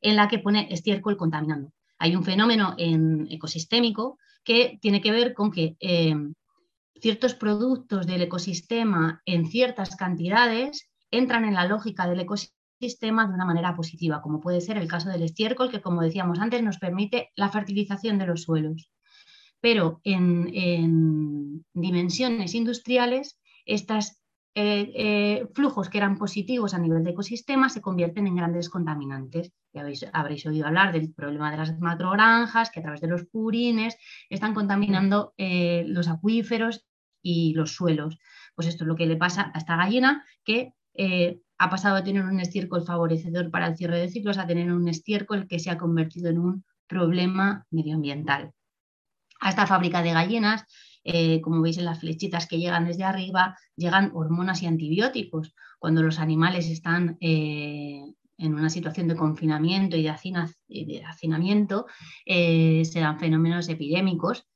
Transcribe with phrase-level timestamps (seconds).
[0.00, 1.72] en la que pone estiércol contaminando.
[1.98, 6.14] Hay un fenómeno en ecosistémico que tiene que ver con que eh,
[7.00, 13.44] ciertos productos del ecosistema en ciertas cantidades entran en la lógica del ecosistema de una
[13.44, 17.30] manera positiva, como puede ser el caso del estiércol, que como decíamos antes nos permite
[17.36, 18.90] la fertilización de los suelos.
[19.60, 24.18] Pero en, dimensiones industriales, estos
[24.56, 29.52] eh, eh, flujos que eran positivos a nivel de ecosistema se convierten en grandes contaminantes.
[29.72, 33.96] Ya habréis oído hablar del problema de las macrogranjas, que a través de los purines
[34.30, 36.86] están contaminando eh, los acuíferos
[37.20, 38.18] y los suelos.
[38.54, 40.74] Pues esto es lo que le pasa a esta gallina, que
[41.58, 44.86] ha pasado a tener un estiércol favorecedor para el cierre de ciclos a tener un
[44.86, 48.52] estiércol que se ha convertido en un problema medioambiental.
[49.40, 50.64] A esta fábrica de gallinas,
[51.04, 55.54] eh, como veis en las flechitas que llegan desde arriba, llegan hormonas y antibióticos.
[55.78, 58.02] Cuando los animales están eh,
[58.38, 61.86] en una situación de confinamiento y de, hacinamiento,
[62.26, 64.48] se dan fenómenos epidémicos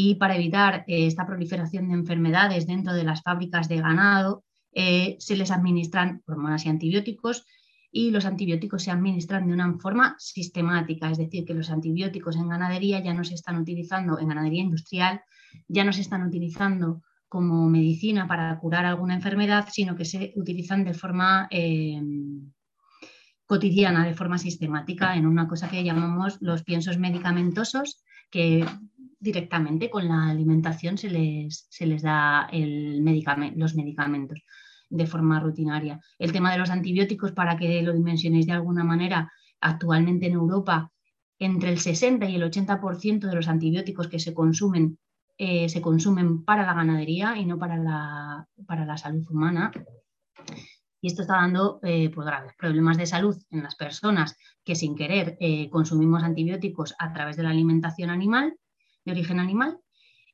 [0.00, 5.16] y para evitar eh, esta proliferación de enfermedades dentro de las fábricas de ganado, eh,
[5.18, 7.44] se les administran hormonas y antibióticos
[7.90, 12.48] y los antibióticos se administran de una forma sistemática, es decir, que los antibióticos en
[12.48, 15.22] ganadería ya no se están utilizando, en ganadería industrial,
[15.66, 20.84] ya no se están utilizando como medicina para curar alguna enfermedad, sino que se utilizan
[20.84, 22.00] de forma eh,
[23.44, 28.64] cotidiana, de forma sistemática, en una cosa que llamamos los piensos medicamentosos, que
[29.20, 33.04] directamente con la alimentación se les, se les da el
[33.56, 34.42] los medicamentos
[34.90, 36.00] de forma rutinaria.
[36.18, 40.92] El tema de los antibióticos, para que lo dimensionéis de alguna manera, actualmente en Europa,
[41.38, 44.98] entre el 60 y el 80% de los antibióticos que se consumen
[45.38, 49.70] eh, se consumen para la ganadería y no para la, para la salud humana.
[51.00, 54.96] Y esto está dando eh, pues, graves problemas de salud en las personas que sin
[54.96, 58.56] querer eh, consumimos antibióticos a través de la alimentación animal
[59.04, 59.78] de origen animal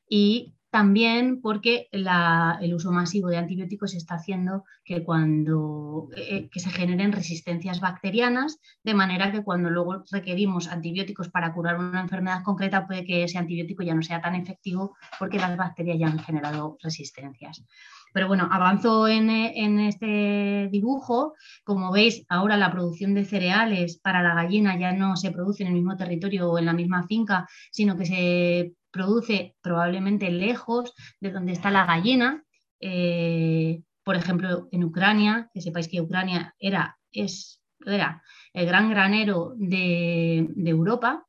[0.08, 6.68] y también porque el uso masivo de antibióticos está haciendo que cuando eh, que se
[6.68, 12.88] generen resistencias bacterianas, de manera que cuando luego requerimos antibióticos para curar una enfermedad concreta,
[12.88, 16.76] puede que ese antibiótico ya no sea tan efectivo porque las bacterias ya han generado
[16.82, 17.64] resistencias.
[18.12, 21.34] Pero bueno, avanzo en, en, este dibujo.
[21.62, 25.68] Como veis, ahora la producción de cereales para la gallina ya no se produce en
[25.68, 31.32] el mismo territorio o en la misma finca, sino que se produce probablemente lejos de
[31.32, 32.44] donde está la gallina.
[32.78, 38.22] Eh, por ejemplo, en Ucrania, que sepáis que Ucrania era, es, era
[38.52, 41.26] el gran granero de, de Europa,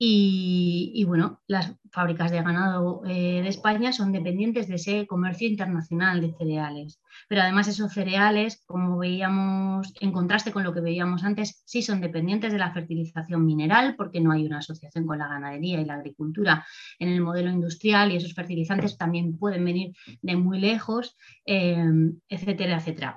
[0.00, 6.20] y, bueno, las fábricas de ganado eh, de España son dependientes de ese comercio internacional
[6.20, 7.00] de cereales.
[7.28, 12.00] Pero además esos cereales, como veíamos, en contraste con lo que veíamos antes, sí son
[12.00, 15.94] dependientes de la fertilización mineral, porque no hay una asociación con la ganadería y la
[15.94, 16.64] agricultura
[17.00, 21.84] en el modelo industrial y esos fertilizantes también pueden venir de muy lejos, eh,
[22.28, 23.16] etcétera, etcétera.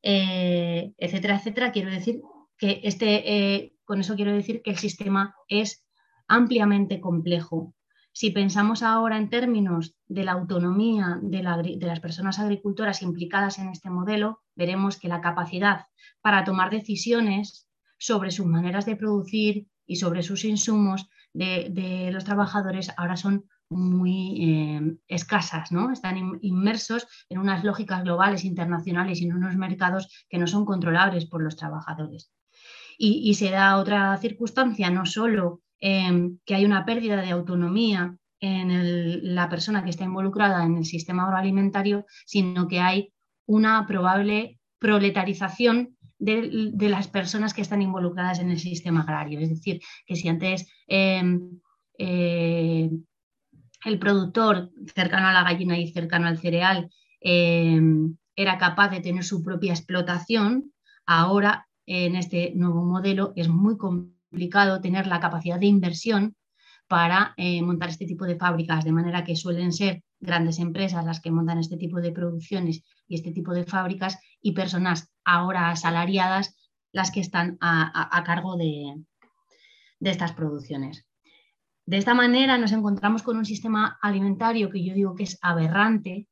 [0.00, 1.72] Eh, etcétera, etcétera.
[1.72, 2.20] Quiero decir
[2.56, 5.84] que este, con eso quiero decir que el sistema es
[6.30, 7.74] ampliamente complejo.
[8.12, 13.90] Si pensamos ahora en términos de la autonomía de, las personas agricultoras implicadas en este
[13.90, 15.86] modelo, veremos que la capacidad
[16.22, 17.68] para tomar decisiones
[17.98, 24.44] sobre sus maneras de producir y sobre sus insumos de, los trabajadores ahora son muy
[24.44, 25.92] eh, escasas, ¿no?
[25.92, 31.26] Están inmersos en unas lógicas globales, internacionales y en unos mercados que no son controlables
[31.26, 32.32] por los trabajadores.
[32.98, 38.14] Y, y se da otra circunstancia, no solo Em, que hay una pérdida de autonomía
[38.40, 43.12] en la persona que está involucrada en el sistema agroalimentario, sino que hay
[43.46, 49.40] una probable proletarización de, las personas que están involucradas en el sistema agrario.
[49.40, 51.60] Es decir, que si antes em,
[51.98, 52.90] eh,
[53.84, 59.24] el productor cercano a la gallina y cercano al cereal em, era capaz de tener
[59.24, 60.72] su propia explotación,
[61.06, 66.36] ahora en este nuevo modelo es muy complicado complicado tener la capacidad de inversión
[66.86, 71.20] para eh, montar este tipo de fábricas, de manera que suelen ser grandes empresas las
[71.20, 76.56] que montan este tipo de producciones y este tipo de fábricas y personas ahora asalariadas
[76.92, 78.96] las que están a, cargo de,
[80.00, 81.06] de estas producciones.
[81.86, 86.26] De esta manera nos encontramos con un sistema alimentario que yo digo que es aberrante,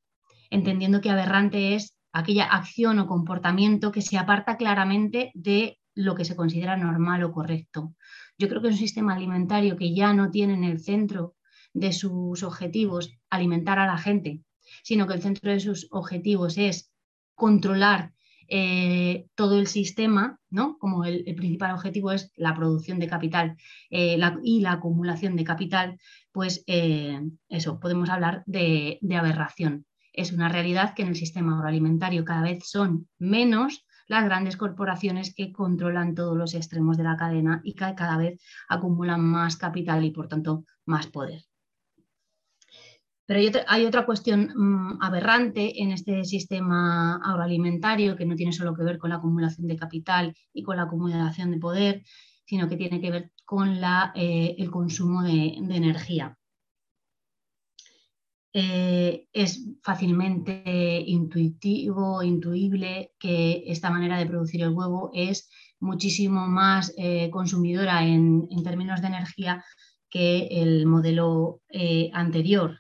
[0.51, 6.25] entendiendo que aberrante es aquella acción o comportamiento que se aparta claramente de lo que
[6.25, 7.97] se considera normal o correcto.
[8.39, 11.35] Yo creo que es un sistema alimentario que ya no tiene en el centro
[11.75, 14.41] de sus objetivos alimentar a la gente,
[14.85, 16.93] sino que el centro de sus objetivos es
[17.35, 18.13] controlar
[18.47, 20.79] eh, todo el sistema, ¿no?
[20.79, 23.57] como el, principal objetivo es la producción de capital
[23.91, 25.99] eh, y la acumulación de capital,
[26.31, 29.85] pues eh, eso, podemos hablar de, de aberración.
[30.13, 35.35] Es una realidad que en el sistema agroalimentario cada vez son menos las grandes corporaciones
[35.35, 40.05] que controlan todos los extremos de la cadena y que cada vez acumulan más capital
[40.05, 41.43] y por tanto más poder.
[43.29, 48.83] Pero hay otra, cuestión mm, aberrante en este sistema agroalimentario que no tiene solo que
[48.83, 52.03] ver con la acumulación de capital y con la acumulación de poder,
[52.47, 53.77] sino que tiene que ver con
[54.15, 56.38] eh, el consumo de, energía.
[58.53, 60.63] Eh, es fácilmente
[61.07, 65.51] intuitivo, intuible que esta manera de producir el huevo es
[65.81, 69.65] muchísimo más eh, consumidora en, términos de energía
[70.11, 71.61] que el modelo
[72.13, 72.79] anterior,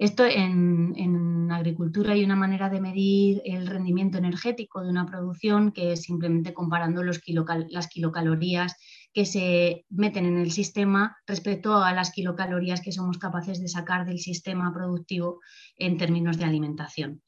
[0.00, 5.92] esto en, agricultura hay una manera de medir el rendimiento energético de una producción que
[5.92, 8.76] es simplemente comparando las kilocalorías
[9.12, 14.06] que se meten en el sistema respecto a las kilocalorías que somos capaces de sacar
[14.06, 15.40] del sistema productivo
[15.76, 17.22] en términos de alimentación.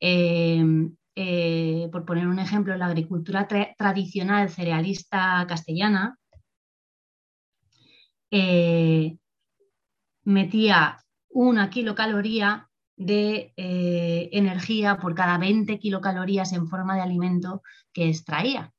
[0.00, 0.64] Eh,
[1.16, 3.46] eh, por poner un ejemplo, la agricultura
[3.76, 6.18] tradicional cerealista castellana
[8.30, 9.18] eh,
[10.24, 17.62] metía una kilocaloría de eh, energía por cada 20 kilocalorías en forma de alimento
[17.92, 18.72] que extraía.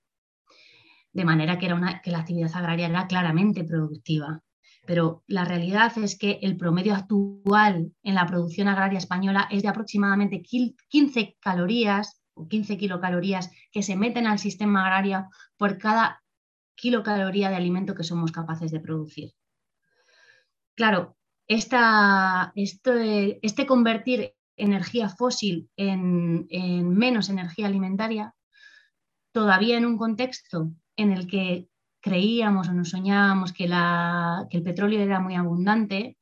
[1.13, 4.41] De manera que, era una, que la actividad agraria era claramente productiva.
[4.85, 9.69] Pero la realidad es que el promedio actual en la producción agraria española es de
[9.69, 15.27] aproximadamente 15 calorías o 15 kilocalorías que se meten al sistema agrario
[15.57, 16.23] por cada
[16.75, 19.33] kilocaloría de alimento que somos capaces de producir.
[20.75, 21.15] Claro,
[21.47, 21.75] este
[23.67, 26.47] convertir energía fósil en,
[26.89, 28.33] menos energía alimentaria,
[29.31, 31.67] todavía en un contexto en el que
[32.01, 36.17] creíamos o nos soñábamos que, el petróleo era muy abundante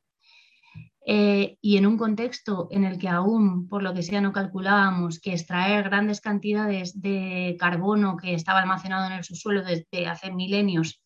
[1.05, 5.19] eh, y en un contexto en el que aún, por lo que sea, no calculábamos
[5.19, 11.01] que extraer grandes cantidades de carbono que estaba almacenado en el subsuelo desde hace milenios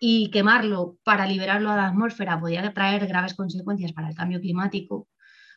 [0.00, 5.08] y quemarlo para liberarlo a la atmósfera podía traer graves consecuencias para el cambio climático,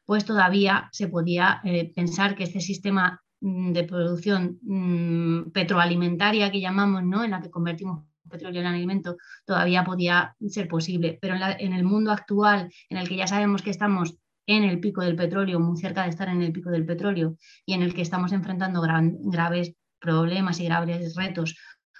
[0.06, 7.04] pues todavía se podía eh, pensar que este sistema de producción mm, petroalimentaria que llamamos,
[7.04, 7.24] ¿no?
[7.24, 11.20] en la que convertimos petróleo en alimento, todavía podía ser posible.
[11.22, 14.16] Pero en, el mundo actual, en el que ya sabemos que estamos
[14.48, 17.36] en el pico del petróleo, muy cerca de estar en el pico del petróleo,
[17.66, 21.56] y en el que estamos enfrentando graves problemas y graves retos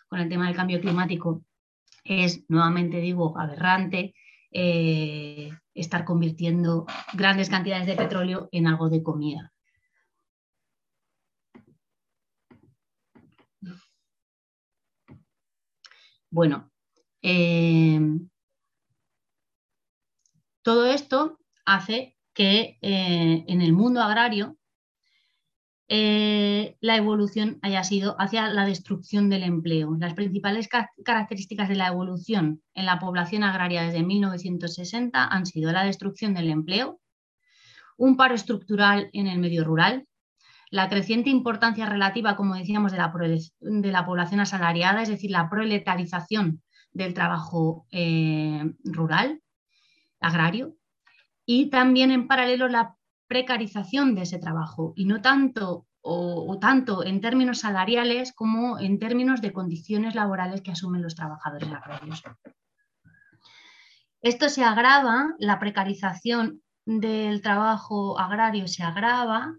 [0.08, 1.44] con el tema del cambio climático
[2.04, 4.16] es, nuevamente digo, aberrante
[4.52, 9.54] eh, estar convirtiendo grandes cantidades de petróleo en algo de comida.
[16.32, 16.72] Bueno,
[17.22, 18.00] eh,
[20.62, 24.58] todo esto hace que eh, en el mundo agrario
[25.90, 29.94] eh, la evolución haya sido hacia la destrucción del empleo.
[30.00, 30.70] Las principales
[31.04, 36.50] características de la evolución en la población agraria desde 1960 han sido la destrucción del
[36.50, 37.02] empleo,
[37.98, 40.08] un paro estructural en el medio rural,
[40.72, 43.12] la creciente importancia relativa, como decíamos, de la,
[44.06, 49.42] población asalariada, es decir, la proletarización del trabajo eh, rural,
[50.22, 50.78] agrario,
[51.46, 52.96] y también en paralelo la
[53.28, 59.42] precarización de ese trabajo y no tanto o, tanto en términos salariales como en términos
[59.42, 62.24] de condiciones laborales que asumen los trabajadores agrarios.
[64.22, 69.54] Esto se agrava, la precarización del trabajo agrario se agrava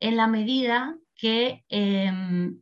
[0.00, 2.60] en la medida que em,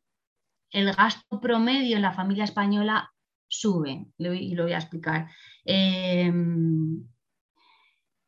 [0.71, 3.13] el gasto promedio en la familia española
[3.49, 5.29] sube, y lo voy a explicar.
[5.65, 7.07] Em,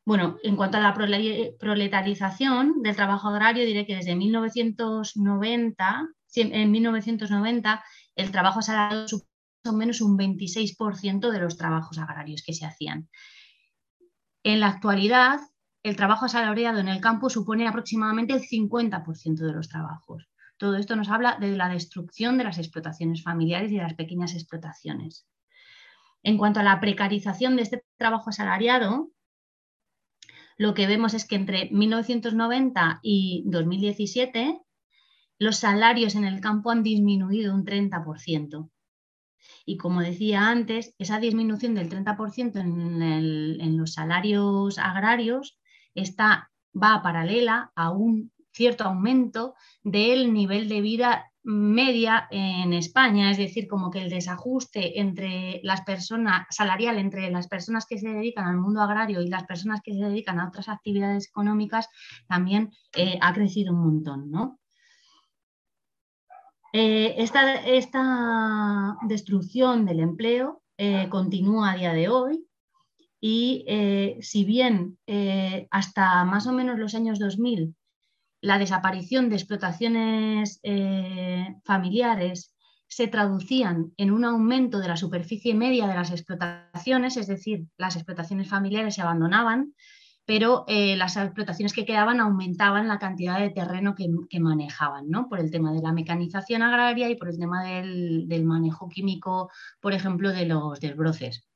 [0.05, 7.85] bueno, en cuanto a la proletarización del trabajo agrario, diré que desde 1990, en 1990
[8.15, 9.29] el trabajo asalariado supone
[9.65, 13.09] más o menos un 26% de los trabajos agrarios que se hacían.
[14.43, 15.41] En la actualidad,
[15.83, 20.29] el trabajo asalariado en el campo supone aproximadamente el 50% de los trabajos.
[20.57, 24.35] Todo esto nos habla de la destrucción de las explotaciones familiares y de las pequeñas
[24.35, 25.27] explotaciones.
[26.23, 29.13] En cuanto a la precarización de este trabajo asalariado,
[30.57, 34.61] lo que vemos es que entre 1990 y 2017
[35.39, 38.69] los salarios en el campo han disminuido un 30%.
[39.65, 45.58] Y como decía antes, esa disminución del 30% en, los salarios agrarios
[46.01, 53.39] está, va paralela a un cierto aumento del nivel de vida media en España, es
[53.39, 58.47] decir, como que el desajuste entre las personas, salarial entre las personas que se dedican
[58.47, 61.89] al mundo agrario y las personas que se dedican a otras actividades económicas
[62.27, 64.59] también eh, ha crecido un montón, ¿no?
[66.75, 72.48] Eh, esta, destrucción del empleo eh, continúa a día de hoy
[73.21, 73.65] y
[74.21, 74.99] si bien
[75.71, 77.75] hasta más o menos los años 2000
[78.41, 82.55] la desaparición de explotaciones eh, familiares
[82.87, 87.97] se traducían en un aumento de la superficie media de las explotaciones, es decir, las
[87.97, 89.75] explotaciones familiares se abandonaban,
[90.25, 95.29] pero eh, las explotaciones que quedaban aumentaban la cantidad de terreno que, manejaban, ¿no?
[95.29, 99.93] por el tema de la mecanización agraria y por el tema del manejo químico, por
[99.93, 101.49] ejemplo, de los desbroces.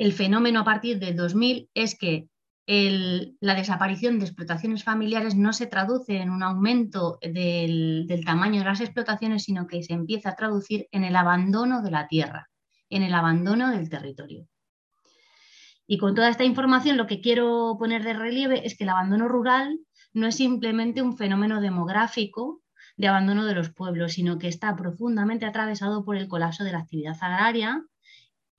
[0.00, 2.26] El fenómeno a partir del 2000 es que
[2.66, 8.80] la desaparición de explotaciones familiares no se traduce en un aumento del, tamaño de las
[8.80, 12.48] explotaciones, sino que se empieza a traducir en el abandono de la tierra,
[12.88, 14.48] en el abandono del territorio.
[15.86, 19.28] Y con toda esta información lo que quiero poner de relieve es que el abandono
[19.28, 19.80] rural
[20.14, 22.62] no es simplemente un fenómeno demográfico
[22.96, 26.78] de abandono de los pueblos, sino que está profundamente atravesado por el colapso de la
[26.78, 27.84] actividad agraria,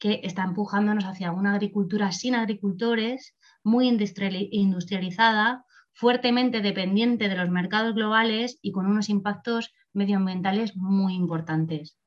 [0.01, 7.93] que está empujándonos hacia una agricultura sin agricultores, muy industrializada, fuertemente dependiente de los mercados
[7.93, 11.99] globales y con unos impactos medioambientales muy importantes.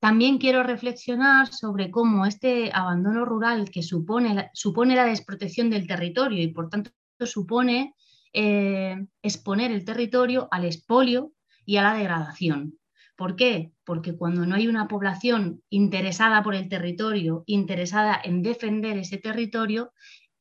[0.00, 6.42] También quiero reflexionar sobre cómo este abandono rural que supone, supone la desprotección del territorio
[6.42, 7.94] y por tanto supone
[8.32, 11.30] eh, exponer el territorio al expolio
[11.64, 12.80] y a la degradación.
[13.22, 13.70] ¿Por qué?
[13.84, 19.92] Porque cuando no hay una población interesada por el territorio, interesada en defender ese territorio,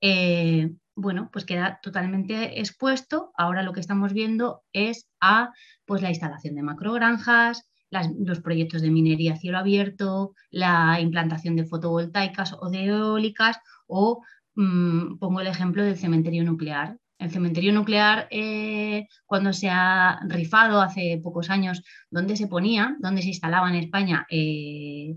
[0.02, 3.34] eh, bueno, pues queda totalmente expuesto.
[3.38, 5.54] Ahora lo que estamos viendo es a
[5.86, 7.70] pues, la instalación de macrogranjas,
[8.18, 14.24] los proyectos de minería a cielo abierto, la implantación de fotovoltaicas o de eólicas o
[14.56, 16.98] mm, pongo el ejemplo del cementerio nuclear.
[17.22, 23.22] El cementerio nuclear, eh, cuando se ha rifado hace pocos años, ¿dónde se ponía, dónde
[23.22, 25.16] se instalaba en España eh,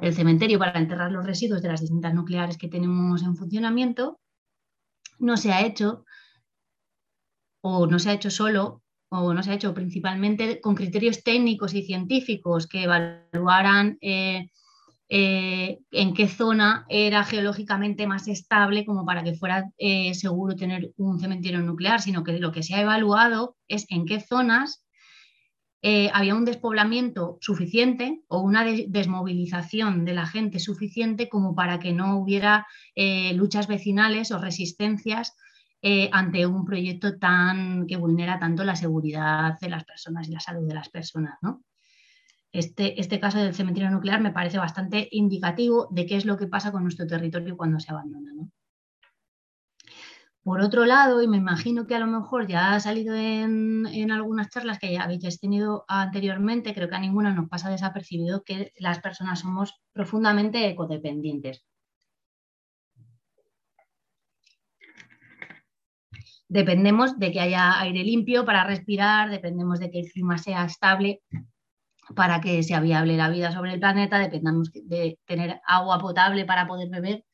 [0.00, 4.20] el cementerio para enterrar los residuos de las distintas nucleares que tenemos en funcionamiento,
[5.18, 6.06] no se ha hecho,
[7.60, 11.74] o no se ha hecho solo, o no se ha hecho principalmente con criterios técnicos
[11.74, 14.50] y científicos que evaluaran eh,
[15.10, 20.92] eh, en qué zona era geológicamente más estable como para que fuera eh, seguro tener
[20.98, 24.84] un cementerio nuclear, sino que lo que se ha evaluado es en qué zonas
[25.80, 31.92] eh, había un despoblamiento suficiente o una desmovilización de la gente suficiente como para que
[31.92, 32.66] no hubiera
[33.34, 35.34] luchas vecinales o resistencias
[36.10, 40.66] ante un proyecto tan que vulnera tanto la seguridad de las personas y la salud
[40.66, 41.38] de las personas.
[41.40, 41.62] ¿no?
[42.52, 46.46] Este, este, caso del cementerio nuclear me parece bastante indicativo de qué es lo que
[46.46, 48.32] pasa con nuestro territorio cuando se abandona.
[50.42, 54.48] Por otro lado, y me imagino que a lo mejor ya ha salido en, algunas
[54.48, 58.98] charlas que ya habéis tenido anteriormente, creo que a ninguna nos pasa desapercibido que las
[59.00, 61.66] personas somos profundamente ecodependientes.
[66.48, 71.20] Dependemos de que haya aire limpio para respirar, dependemos de que el clima sea estable
[72.14, 76.66] para que sea viable la vida sobre el planeta, dependamos de tener agua potable para
[76.66, 77.24] poder beber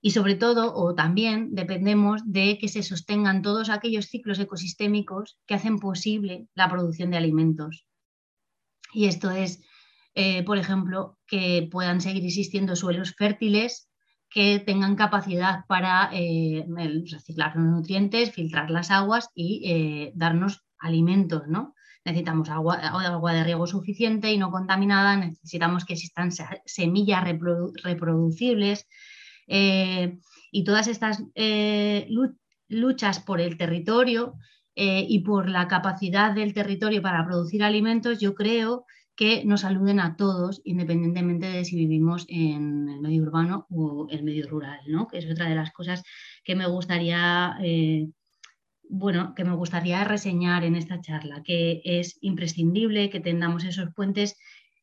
[0.00, 5.54] y sobre todo o también dependemos de que se sostengan todos aquellos ciclos ecosistémicos que
[5.54, 7.86] hacen posible la producción de alimentos.
[8.92, 9.60] Y esto es,
[10.14, 13.90] eh, por ejemplo, que puedan seguir existiendo suelos fértiles
[14.30, 16.64] que tengan capacidad para eh,
[17.10, 21.74] reciclar los nutrientes, filtrar las aguas y eh, darnos alimentos, ¿no?
[22.08, 26.30] Necesitamos agua, de riego suficiente y no contaminada, necesitamos que existan
[26.64, 27.24] semillas
[27.84, 28.86] reproducibles
[29.46, 30.18] eh,
[30.50, 32.08] y todas estas eh,
[32.68, 34.34] luchas por el territorio
[34.74, 38.84] eh, y por la capacidad del territorio para producir alimentos, yo creo
[39.14, 44.22] que nos aluden a todos, independientemente de si vivimos en el medio urbano o el
[44.22, 45.08] medio rural, ¿no?
[45.08, 46.04] que es otra de las cosas
[46.44, 47.58] que me gustaría
[48.88, 54.36] bueno, que me gustaría reseñar en esta charla, que es imprescindible que tengamos esos puentes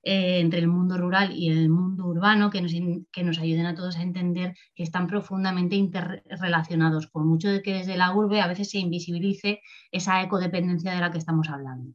[0.04, 2.74] eh, entre el mundo rural y el mundo urbano que nos,
[3.12, 7.74] que nos, ayuden a todos a entender que están profundamente interrelacionados, por mucho de que
[7.74, 11.94] desde la urbe a veces se invisibilice esa ecodependencia de la que estamos hablando.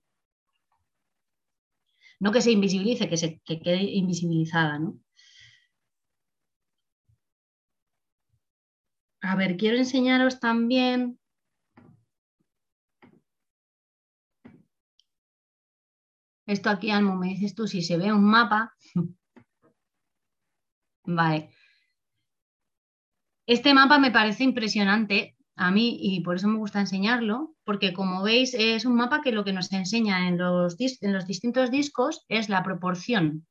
[2.19, 4.99] No que se invisibilice, que, se, que quede invisibilizada, ¿no?
[9.23, 11.20] a ver, quiero enseñaros también
[16.51, 18.75] Esto aquí, Almo, me dices tú, si se ve un mapa.
[21.05, 21.51] vale.
[23.47, 28.25] Este mapa me parece impresionante a mí y por eso me gusta enseñarlo, porque como
[28.25, 32.65] veis es un mapa que lo que nos enseña en los, distintos discos es la
[32.65, 33.47] proporción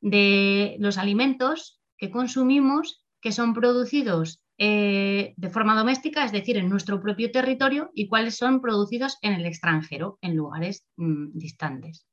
[0.00, 6.70] de los alimentos que consumimos que son producidos eh, de forma doméstica, es decir, en
[6.70, 12.08] nuestro propio territorio, y cuáles son producidos en el extranjero, en lugares mm, distantes.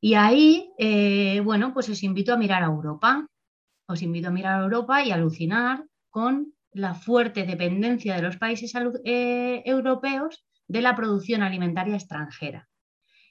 [0.00, 3.26] Y ahí, eh, bueno, pues os invito a mirar a Europa.
[3.86, 8.72] Os invito a mirar a Europa y alucinar con la fuerte dependencia de los países
[9.04, 12.68] eh, europeos de la producción alimentaria extranjera.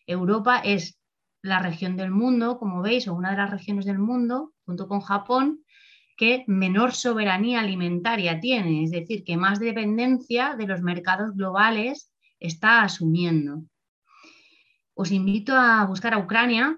[0.06, 1.00] Europa es
[1.42, 5.00] la región del mundo, como veis, o una de las regiones del mundo, junto con
[5.00, 5.64] Japón,
[6.18, 12.82] que menor soberanía alimentaria tiene, es decir, que más dependencia de los mercados globales está
[12.82, 13.64] asumiendo
[15.02, 16.78] os invito a buscar a Ucrania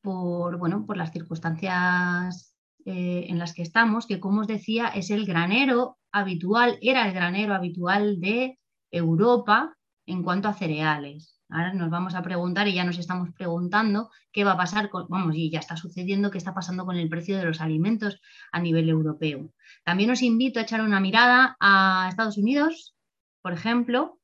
[0.00, 2.56] por, bueno, por las circunstancias
[2.86, 7.12] eh, en las que estamos, que como os decía es el granero habitual, era el
[7.12, 8.58] granero habitual de
[8.90, 11.38] Europa en cuanto a cereales.
[11.50, 15.08] Ahora nos vamos a preguntar y ya nos estamos preguntando qué va a pasar con,
[15.08, 18.18] vamos, y ya está sucediendo, qué está pasando con el precio de los alimentos
[18.50, 19.52] a nivel europeo.
[19.84, 22.96] También os invito a echar una mirada a Estados Unidos,
[23.42, 24.19] por ejemplo,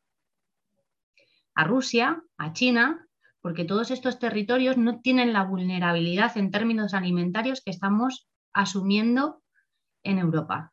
[1.57, 3.09] a Rusia, a China,
[3.41, 9.43] porque todos estos territorios no tienen la vulnerabilidad en términos alimentarios que estamos asumiendo
[10.05, 10.73] en Europa.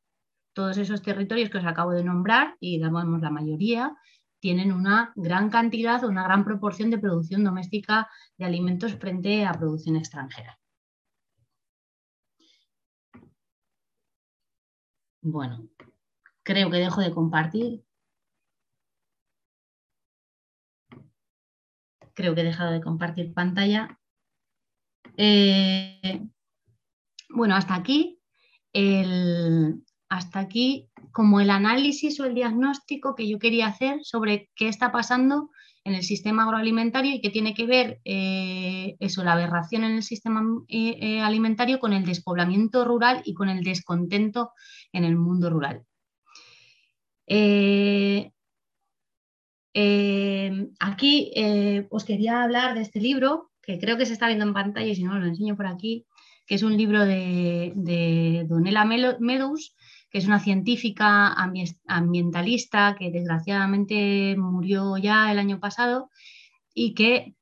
[0.53, 3.95] Todos esos territorios que os acabo de nombrar, y damos la mayoría,
[4.39, 9.95] tienen una gran cantidad, una gran proporción de producción doméstica de alimentos frente a producción
[9.95, 10.59] extranjera.
[15.21, 15.69] Bueno,
[16.43, 17.85] creo que dejo de compartir.
[22.13, 23.99] Creo que he dejado de compartir pantalla.
[25.17, 26.21] Eh,
[27.29, 28.19] bueno, hasta aquí,
[30.09, 34.91] hasta aquí como el análisis o el diagnóstico que yo quería hacer sobre qué está
[34.91, 35.49] pasando
[35.83, 40.03] en el sistema agroalimentario y qué tiene que ver eh, eso, la aberración en el
[40.03, 44.51] sistema eh, alimentario con el despoblamiento rural y con el descontento
[44.91, 45.83] en el mundo rural.
[50.79, 54.53] Aquí eh, os quería hablar de este libro, que creo que se está viendo en
[54.53, 56.05] pantalla si no lo enseño por aquí,
[56.45, 59.75] que es un libro de, Donela Meadows,
[60.09, 61.33] que es una científica
[61.87, 66.09] ambientalista que desgraciadamente murió ya el año pasado
[66.73, 67.35] y que,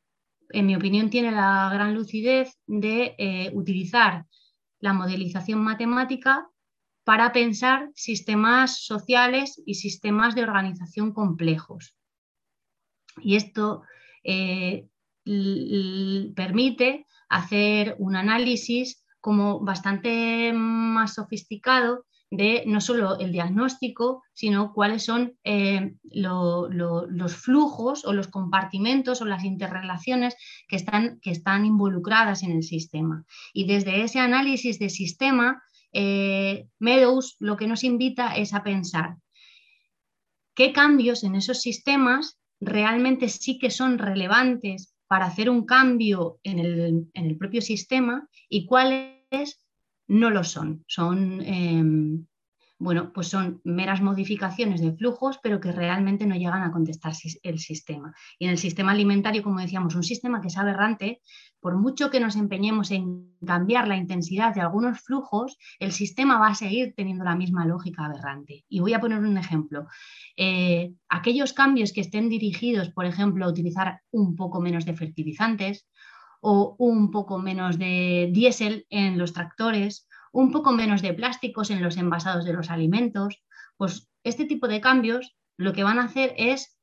[0.50, 4.26] en mi opinión, tiene la gran lucidez de eh, utilizar
[4.80, 6.48] la modelización matemática
[7.04, 11.96] para pensar sistemas sociales y sistemas de organización complejos.
[13.22, 13.84] Y esto
[14.24, 14.88] eh,
[16.36, 25.04] permite hacer un análisis como bastante más sofisticado de no solo el diagnóstico, sino cuáles
[25.04, 30.36] son eh, los flujos o los compartimentos o las interrelaciones
[30.68, 33.26] que están, que están, involucradas en el sistema.
[33.54, 39.18] Y desde ese análisis de sistema, eh, Meadows lo que nos invita es a pensar
[40.56, 46.60] qué cambios en esos sistemas realmente sí que son relevantes para hacer un cambio en
[47.13, 49.65] el, propio sistema y cuáles
[50.08, 50.86] no lo son.
[50.88, 52.26] Son em,
[52.82, 57.60] bueno, pues son meras modificaciones de flujos, pero que realmente no llegan a contestar el
[57.60, 58.12] sistema.
[58.39, 61.21] Y en el sistema alimentario, como decíamos, un sistema que es aberrante,
[61.62, 66.47] por mucho que nos empeñemos en cambiar la intensidad de algunos flujos, el sistema va
[66.47, 68.65] a seguir teniendo la misma lógica aberrante.
[68.67, 69.88] Y voy a poner un ejemplo.
[70.36, 75.88] Eh, aquellos cambios que estén dirigidos, por ejemplo, a utilizar un poco menos de fertilizantes
[76.41, 81.84] o un poco menos de diésel en los tractores un poco menos de plásticos en
[81.84, 83.43] los envasados de los alimentos,
[83.78, 86.78] pues este tipo de cambios lo que van a hacer es,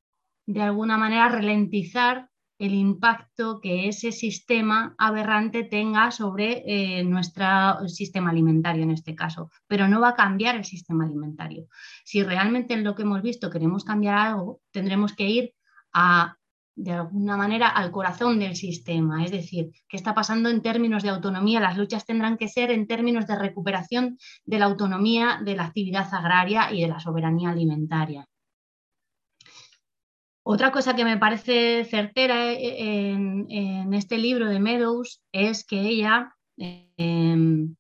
[0.46, 2.27] de alguna manera, ralentizar
[2.59, 9.51] el impacto que ese sistema aberrante tenga sobre eh, nuestro sistema alimentario en este caso,
[9.66, 11.66] pero no va a cambiar el sistema alimentario.
[12.05, 15.55] Si realmente en lo que hemos visto queremos cambiar algo, tendremos que ir
[15.92, 16.35] a
[16.79, 21.09] de alguna manera al corazón del sistema, es decir, qué está pasando en términos de
[21.09, 21.59] autonomía.
[21.59, 26.07] Las luchas tendrán que ser en términos de recuperación de la autonomía de la actividad
[26.14, 28.29] agraria y de la soberanía alimentaria.
[30.50, 37.76] Otra cosa que me parece certera en, este libro de Meadows es que ella em,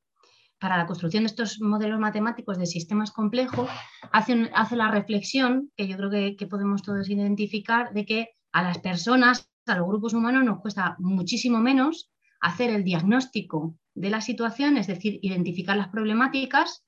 [0.58, 3.70] para la construcción de estos modelos matemáticos de sistemas complejos,
[4.12, 8.62] hace, hace la reflexión, que yo creo que, que podemos todos identificar, de que a
[8.62, 14.20] las personas, a los grupos humanos, nos cuesta muchísimo menos hacer el diagnóstico de la
[14.20, 16.84] situación, es decir, identificar las problemáticas,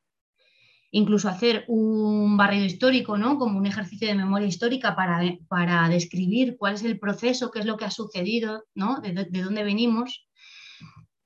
[0.90, 3.38] incluso hacer un barrido histórico, ¿no?
[3.38, 7.66] como un ejercicio de memoria histórica para, para describir cuál es el proceso, qué es
[7.66, 9.00] lo que ha sucedido, ¿no?
[9.00, 10.28] de, de dónde venimos.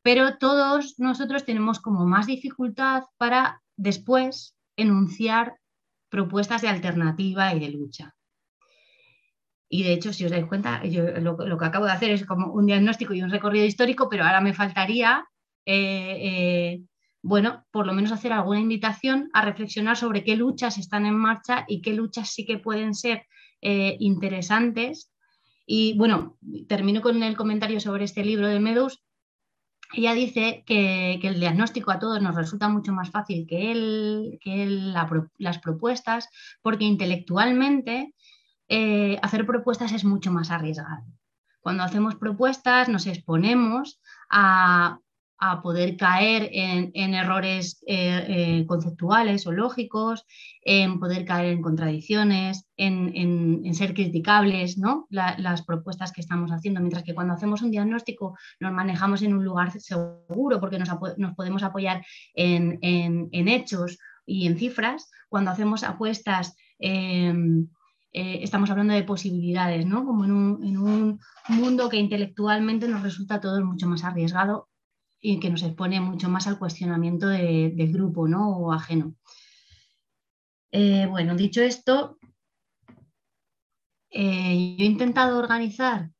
[0.03, 5.59] Pero todos nosotros tenemos como más dificultad para después enunciar
[6.11, 8.14] propuestas de alternativa y de lucha.
[9.68, 12.53] Y de hecho, si os dais cuenta, yo lo, que acabo de hacer es como
[12.53, 15.24] un diagnóstico y un recorrido histórico, pero ahora me faltaría,
[15.66, 16.83] eh, eh,
[17.26, 21.64] bueno, por lo menos hacer alguna invitación a reflexionar sobre qué luchas están en marcha
[21.66, 23.24] y qué luchas sí que pueden ser
[23.62, 25.10] eh, interesantes.
[25.64, 26.37] Y bueno,
[26.68, 29.02] termino con el comentario sobre este libro de Meadows.
[29.94, 34.38] Ella dice que, el diagnóstico a todos nos resulta mucho más fácil que
[35.38, 36.28] las propuestas,
[36.60, 38.12] porque intelectualmente
[38.68, 41.06] eh, hacer propuestas es mucho más arriesgado.
[41.60, 44.98] Cuando hacemos propuestas nos exponemos a,
[45.62, 50.24] poder caer en, errores eh, eh, conceptuales o lógicos,
[50.62, 55.06] en poder caer en contradicciones, en, ser criticables ¿no?
[55.10, 59.44] las propuestas que estamos haciendo, mientras que cuando hacemos un diagnóstico nos manejamos en un
[59.44, 60.88] lugar seguro porque nos,
[61.36, 62.78] podemos apoyar en,
[63.32, 65.10] hechos y en cifras.
[65.28, 66.56] Cuando hacemos apuestas...
[68.16, 70.04] Eh, estamos hablando de posibilidades, ¿no?
[70.04, 74.68] Como en un, mundo que intelectualmente nos resulta todo mucho más arriesgado
[75.26, 78.58] y que nos expone mucho más al cuestionamiento del grupo, ¿no?
[78.58, 79.14] O ajeno.
[80.70, 82.18] Eh, bueno, dicho esto,
[84.10, 86.10] eh, yo he intentado organizar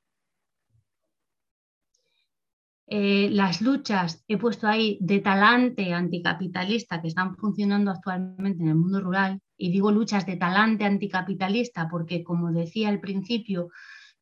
[2.87, 9.01] las luchas, he puesto ahí de talante anticapitalista que están funcionando actualmente en el mundo
[9.01, 13.71] rural y digo luchas de talante anticapitalista porque, como decía al principio,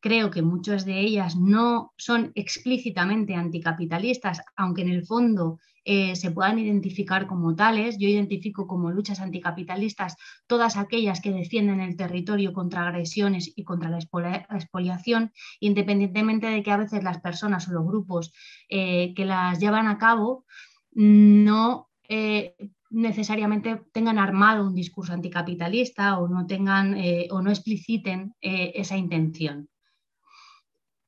[0.03, 6.29] creo que muchas de ellas no son explícitamente anticapitalistas, aunque en el fondo eh, se
[6.29, 7.97] puedan identificar como tales.
[7.97, 13.89] Yo identifico como luchas anticapitalistas todas aquellas que defienden el territorio contra agresiones y contra
[13.89, 18.33] la expoliación, independientemente de que a veces las personas o los grupos
[18.67, 20.43] eh, que las llevan a cabo
[20.91, 22.57] no eh,
[22.89, 26.97] necesariamente tengan armado un discurso anticapitalista o no tengan
[27.31, 29.69] o no expliciten esa intención.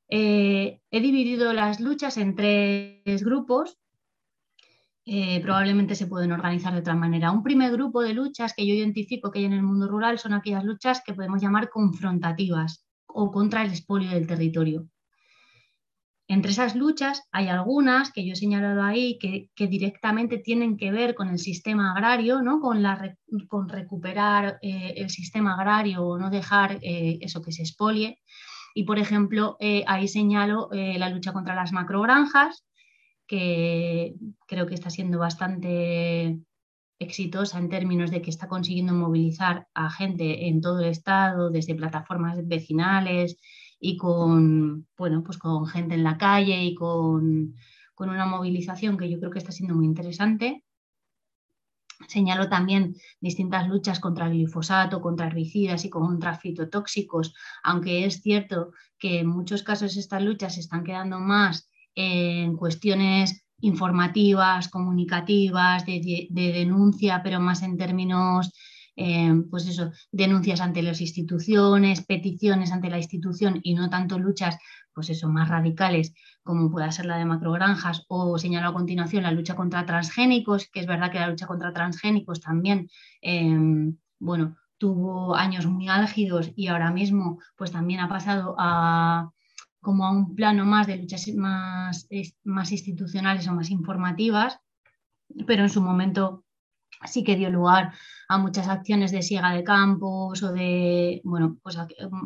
[0.08, 3.78] Eh, he dividido las luchas en tres grupos.
[5.42, 7.30] probablemente se pueden organizar de otra manera.
[7.30, 10.32] Un primer grupo de luchas que yo identifico que hay en el mundo rural son
[10.32, 14.88] aquellas luchas que podemos llamar confrontativas o contra el expolio del territorio.
[16.28, 21.14] Entre esas luchas hay algunas que yo he señalado ahí que, directamente tienen que ver
[21.14, 22.60] con el sistema agrario, ¿no?
[22.60, 28.18] con, recuperar eh, el sistema agrario o no dejar eh, eso que se expolie.
[28.78, 32.62] Y, por ejemplo, eh, ahí señalo la lucha contra las macrogranjas,
[33.26, 34.14] que
[34.46, 36.38] creo que está siendo bastante
[36.98, 41.74] exitosa en términos de que está consiguiendo movilizar a gente en todo el estado, desde
[41.74, 43.38] plataformas vecinales,
[43.80, 47.54] y con, bueno, pues con gente en la calle y con,
[47.98, 50.65] una movilización que yo creo que está siendo muy interesante.
[52.08, 58.72] Señalo también distintas luchas contra el glifosato, contra herbicidas y contra fitotóxicos, aunque es cierto
[58.98, 66.28] que en muchos casos estas luchas se están quedando más en cuestiones informativas, comunicativas, de
[66.30, 68.52] denuncia, pero más en términos
[68.96, 74.58] eh, pues eso, denuncias ante las instituciones, peticiones ante la institución y no tanto luchas,
[74.94, 79.32] pues eso, más radicales como pueda ser la de macrogranjas o señalo a continuación la
[79.32, 82.88] lucha contra transgénicos, que es verdad que la lucha contra transgénicos también,
[83.20, 89.30] em, bueno, tuvo años muy álgidos y ahora mismo pues también ha pasado a
[89.80, 92.08] como a un plano más de luchas más,
[92.44, 94.58] más institucionales o más informativas,
[95.46, 96.45] pero en su momento
[97.04, 97.92] sí que dio lugar
[98.28, 101.76] a muchas acciones de siega de campos o de, bueno, pues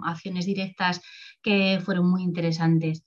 [0.05, 1.01] acciones directas
[1.43, 3.05] que fueron muy interesantes.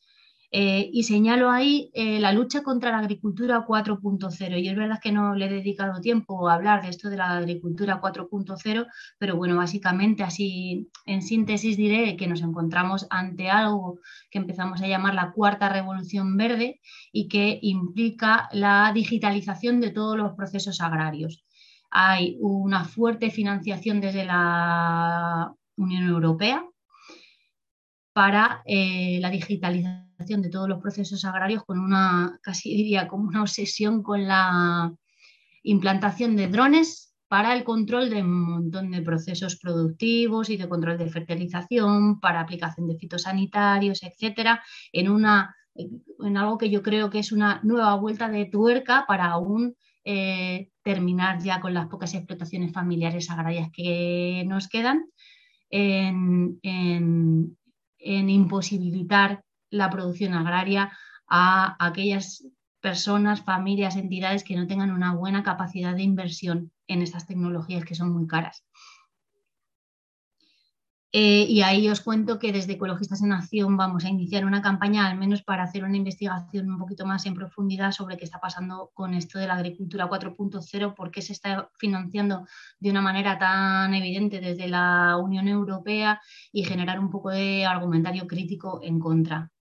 [0.56, 4.62] Eh, y señalo ahí eh, la lucha contra la agricultura 4.0.
[4.62, 7.38] Y es verdad que no le he dedicado tiempo a hablar de esto de la
[7.38, 8.86] agricultura 4.0,
[9.18, 14.00] pero bueno, básicamente así en síntesis diré que nos encontramos ante algo
[14.30, 16.80] que empezamos a llamar la cuarta revolución verde
[17.12, 21.44] y que implica la digitalización de todos los procesos agrarios
[21.96, 26.66] hay una fuerte financiación desde la Unión Europea
[28.14, 33.42] para eh, la digitalización de todos los procesos agrarios con una, casi diría, como una
[33.42, 34.94] obsesión con la,
[35.64, 40.98] implantación de drones para el control de un montón de procesos productivos y de control
[40.98, 47.20] de fertilización, para aplicación de fitosanitarios, etcétera, en, una, en algo que yo creo que
[47.20, 52.72] es una nueva vuelta de tuerca para aún eh, terminar ya con las pocas explotaciones
[52.72, 55.06] familiares agrarias que nos quedan,
[55.70, 56.60] en,
[58.00, 60.92] imposibilitar la producción agraria
[61.28, 62.46] a aquellas
[62.80, 67.96] personas, familias, entidades que no tengan una buena capacidad de inversión en estas tecnologías que
[67.96, 68.66] son muy caras.
[71.16, 75.08] Eh, y ahí os cuento que desde Ecologistas en Acción vamos a iniciar una campaña,
[75.08, 78.90] al menos para hacer una investigación un poquito más en profundidad sobre qué está pasando
[78.96, 82.48] con esto de la agricultura 4.0, por qué se está financiando
[82.80, 86.20] de una manera tan evidente desde la Unión Europea
[86.52, 89.53] y generar un poco de argumentario crítico en contra.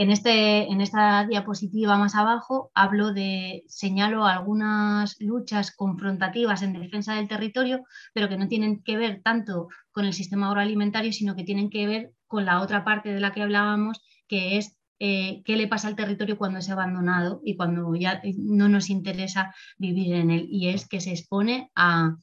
[0.00, 7.16] En, este, en esta diapositiva más abajo hablo de, señalo algunas luchas confrontativas en defensa
[7.16, 7.84] del territorio,
[8.14, 11.86] pero que no tienen que ver tanto con el sistema agroalimentario, sino que tienen que
[11.86, 15.88] ver con la otra parte de la que hablábamos, que es eh, qué le pasa
[15.88, 20.46] al territorio cuando es abandonado y cuando ya no nos interesa vivir en él.
[20.50, 22.16] Y es que se expone a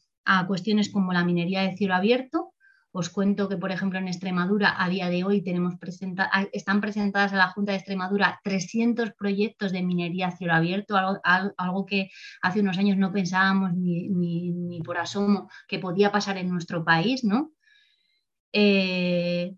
[0.47, 2.55] cuestiones como la minería de cielo abierto,
[2.91, 5.75] os cuento que, por ejemplo, en Extremadura a día de hoy tenemos
[6.51, 11.85] están presentadas a la Junta de Extremadura 300 proyectos de minería a cielo abierto, algo,
[11.85, 12.09] que
[12.41, 17.51] hace unos años no pensábamos ni, por asomo que podía pasar en nuestro país, ¿no?
[18.53, 19.55] Eh,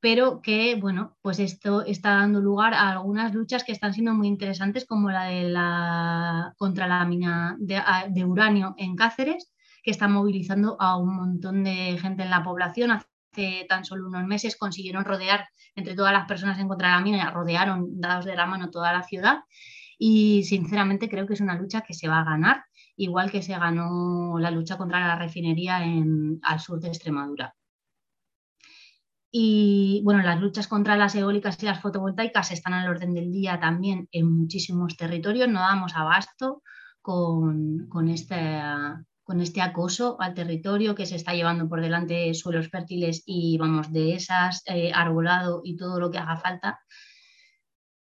[0.00, 4.28] pero que, bueno, pues esto está dando lugar a algunas luchas que están siendo muy
[4.28, 9.52] interesantes, como la de la contra la mina de uranio en Cáceres,
[9.90, 12.92] que está movilizando a un montón de gente en la población.
[12.92, 17.00] Hace tan solo unos meses consiguieron rodear entre todas las personas en contra de la
[17.00, 19.40] mina, rodearon dados de la mano toda la ciudad
[19.98, 22.62] y sinceramente creo que es una lucha que se va a ganar,
[22.94, 27.56] igual que se ganó la lucha contra la refinería en, al sur de Extremadura.
[29.32, 33.58] Y bueno, las luchas contra las eólicas y las fotovoltaicas están al orden del día
[33.58, 35.48] también en muchísimos territorios.
[35.48, 36.62] No damos abasto
[37.02, 42.68] con, con, esta, con este acoso al territorio que se está llevando por delante suelos
[42.68, 46.80] fértiles y vamos, de esas, eh, arbolado y todo lo que haga falta.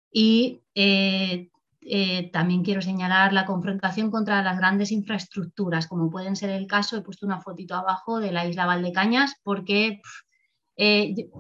[0.09, 6.51] Y eh, eh, también quiero señalar la confrontación contra las grandes infraestructuras, como pueden ser
[6.51, 10.01] el caso, he puesto una fotito abajo de la isla Valdecañas, porque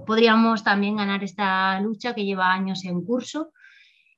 [0.05, 3.53] podríamos también ganar esta lucha que lleva años en curso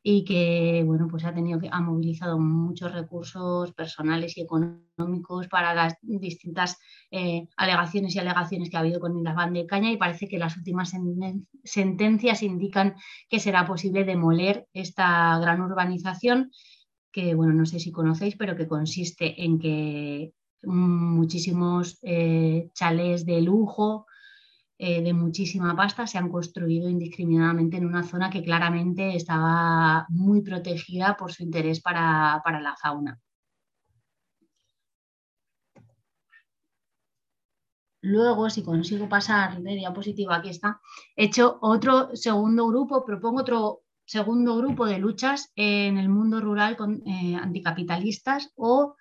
[0.03, 5.97] y que bueno, pues ha, tenido ha movilizado muchos recursos personales y económicos para las
[6.03, 6.79] distintas
[7.11, 10.57] eh, alegaciones y alegaciones que ha habido con Islas de Caña y parece que las
[10.57, 10.93] últimas
[11.65, 12.95] sentencias indican
[13.29, 16.51] que será posible demoler esta gran urbanización
[17.13, 20.33] que bueno, no sé si conocéis, pero que consiste en que
[20.63, 24.07] muchísimos eh, chalés de lujo,
[24.81, 30.41] eh, de muchísima pasta se han construido indiscriminadamente en una zona que claramente estaba muy
[30.41, 33.19] protegida por su interés para, la fauna.
[38.03, 40.81] Luego, si consigo pasar de diapositiva, aquí está,
[41.17, 46.77] he hecho otro segundo grupo, propongo otro segundo grupo de luchas en el mundo rural
[46.77, 48.95] con, eh, anticapitalistas o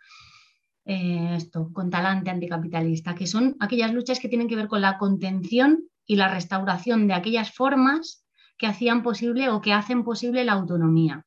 [0.89, 4.97] eh, esto, con talante anticapitalista, que son aquellas luchas que tienen que ver con la
[4.97, 8.25] contención y la restauración de aquellas formas
[8.57, 11.25] que hacían posible o que hacen posible la autonomía.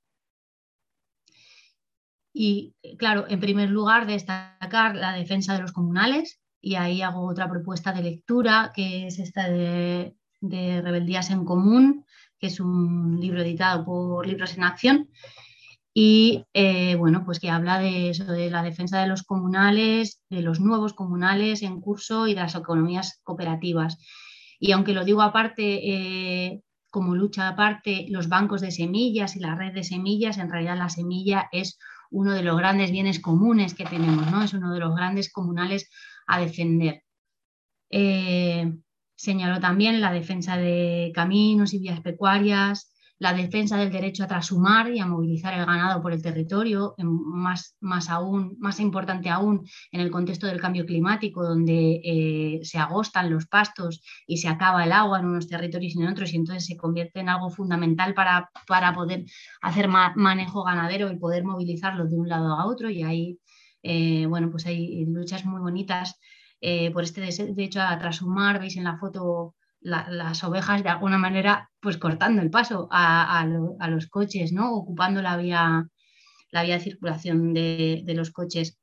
[2.32, 7.50] Y claro, en primer lugar, destacar la defensa de los comunales, y ahí hago otra
[7.50, 12.06] propuesta de lectura, que es esta de, de Rebeldías en Común,
[12.38, 15.10] que es un libro editado por Libros en Acción,
[15.92, 20.42] y eh, bueno, pues que habla de eso, de la defensa de los comunales, de
[20.42, 23.98] los nuevos comunales en curso y de las economías cooperativas.
[24.60, 29.54] Y aunque lo digo aparte, eh, como lucha aparte, los bancos de semillas y la
[29.54, 31.78] red de semillas, en realidad la semilla es
[32.10, 34.42] uno de los grandes bienes comunes que tenemos, ¿no?
[34.42, 35.88] Es uno de los grandes comunales
[36.26, 37.02] a defender.
[37.90, 38.72] Eh,
[39.16, 42.89] señaló también la defensa de caminos y vías pecuarias,
[43.20, 47.76] la defensa del derecho a trashumar y a movilizar el ganado por el territorio, más,
[47.78, 53.30] más, aún, más importante aún en el contexto del cambio climático, donde eh, se agostan
[53.30, 56.64] los pastos y se acaba el agua en unos territorios y en otros, y entonces
[56.64, 59.26] se convierte en algo fundamental para, para poder
[59.60, 62.88] hacer manejo ganadero y poder movilizarlo de un lado a otro.
[62.88, 63.38] Y ahí,
[63.82, 66.18] eh, bueno, pues hay luchas muy bonitas
[66.62, 68.60] eh, por este derecho a trashumar.
[68.60, 73.46] Veis en la foto las ovejas de alguna manera pues cortando el paso a,
[73.88, 74.72] los coches, ¿no?
[74.72, 75.88] ocupando la vía,
[76.50, 78.78] la vía de circulación de, los coches.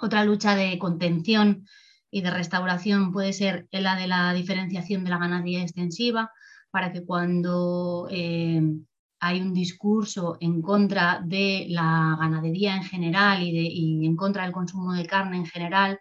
[0.00, 1.66] Otra lucha de contención
[2.10, 6.30] y de restauración puede ser la de la diferenciación de la ganadería extensiva,
[6.70, 8.60] para que cuando eh,
[9.20, 14.52] hay un discurso en contra de la ganadería en general y, de, en contra del
[14.52, 15.98] consumo de carne en general,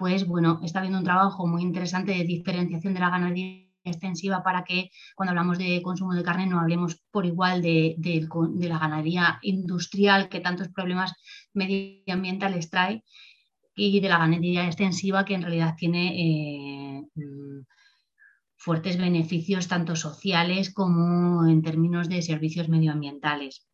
[0.00, 4.64] pues bueno, está habiendo un trabajo muy interesante de diferenciación de la ganadería extensiva para
[4.64, 7.96] que cuando hablamos de consumo de carne no hablemos por igual de,
[8.60, 11.12] la ganadería industrial que tantos problemas
[11.52, 13.04] medioambientales trae
[13.76, 17.60] y de la ganadería extensiva que en realidad tiene eh, mm,
[18.56, 23.66] fuertes beneficios tanto sociales como en términos de servicios medioambientales.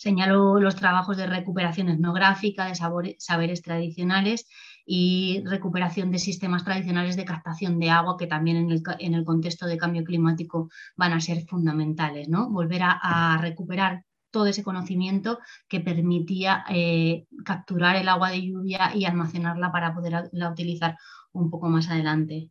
[0.00, 2.74] Señalo los trabajos de recuperación etnográfica de
[3.18, 4.48] saberes tradicionales
[4.86, 9.78] y recuperación de sistemas tradicionales de captación de agua que también en el, contexto de
[9.78, 12.28] cambio climático van a ser fundamentales.
[12.28, 12.50] ¿no?
[12.50, 19.04] Volver a, recuperar todo ese conocimiento que permitía eh, capturar el agua de lluvia y
[19.04, 20.96] almacenarla para poderla utilizar
[21.32, 22.50] un poco más adelante.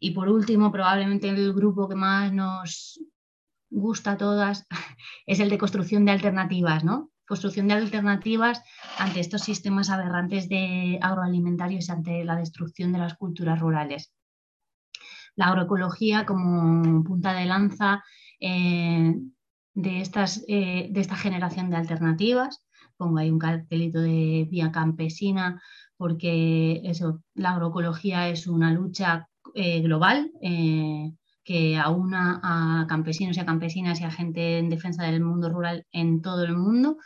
[0.00, 3.00] Y por último, probablemente el grupo que más nos
[3.70, 4.66] gusta a todas
[5.26, 7.10] es el de construcción de alternativas, ¿no?
[7.28, 8.62] Construcción de alternativas
[8.98, 14.14] ante estos sistemas aberrantes de agroalimentarios y ante la destrucción de las culturas rurales.
[15.36, 18.02] La agroecología como punta de lanza
[18.40, 19.14] eh,
[19.74, 22.64] de, estas, eh, de esta generación de alternativas.
[22.96, 25.60] Pongo ahí un cartelito de vía campesina
[25.98, 30.32] porque eso, la agroecología es una lucha eh, global
[31.48, 35.86] que aúna a campesinos y a campesinas y a gente en defensa del mundo rural
[35.92, 36.98] en todo el mundo.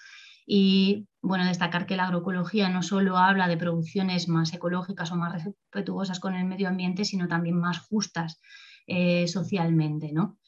[0.44, 5.32] Y bueno, destacar que la agroecología no solo habla de producciones más ecológicas o más
[5.32, 8.40] respetuosas con el medio ambiente, sino también más justas
[8.88, 10.10] eh, socialmente.
[10.12, 10.40] ¿no?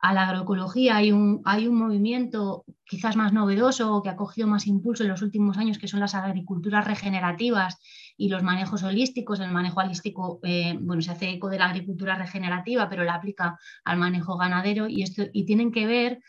[0.00, 4.66] A la agroecología hay un, hay un movimiento quizás más novedoso que ha cogido más
[4.66, 7.78] impulso en los últimos años, que son las agriculturas regenerativas
[8.16, 9.40] y los manejos holísticos.
[9.40, 13.58] El manejo holístico, eh, bueno, se hace eco de la agricultura regenerativa, pero la aplica
[13.84, 16.20] al manejo ganadero y, esto, y tienen que ver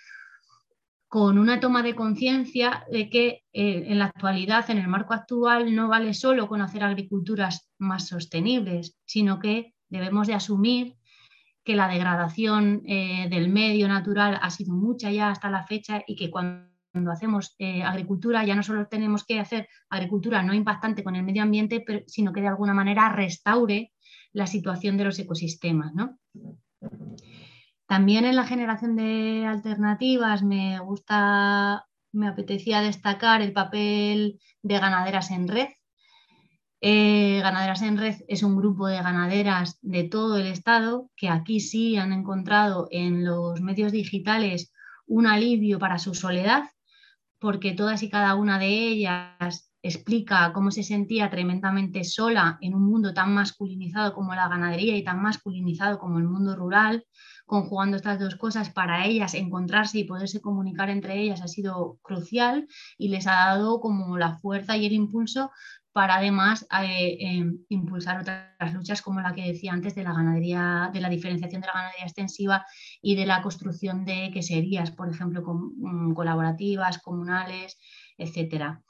[1.07, 5.73] con una toma de conciencia de que eh, en la actualidad, en el marco actual,
[5.75, 10.95] no vale solo con hacer agriculturas más sostenibles, sino que debemos de asumir
[11.63, 16.15] que la degradación eh, del medio natural ha sido mucha ya hasta la fecha y
[16.15, 16.71] que cuando
[17.11, 21.43] hacemos eh, agricultura ya no solo tenemos que hacer agricultura no impactante con el medio
[21.43, 23.91] ambiente, sino que de alguna manera restaure
[24.33, 25.93] la situación de los ecosistemas.
[27.85, 35.29] También en la generación de alternativas me gusta, me apetecía destacar el papel de ganaderas
[35.31, 35.67] en red,
[36.81, 41.59] eh, ganaderas en Red es un grupo de ganaderas de todo el estado que aquí
[41.59, 44.73] sí han encontrado en los medios digitales
[45.05, 46.63] un alivio para su soledad,
[47.39, 52.83] porque todas y cada una de ellas explica cómo se sentía tremendamente sola en un
[52.83, 57.05] mundo tan masculinizado como la ganadería y tan masculinizado como el mundo rural,
[57.45, 62.67] conjugando estas dos cosas para ellas encontrarse y poderse comunicar entre ellas ha sido crucial
[62.97, 65.51] y les ha dado como la fuerza y el impulso
[65.93, 70.89] para además eh, em, impulsar otras luchas como la que decía antes de la ganadería,
[70.93, 72.65] de la diferenciación de la ganadería extensiva
[73.01, 77.77] y de la construcción de queserías, por ejemplo, mm, colaborativas, comunales,
[78.17, 78.81] etcétera.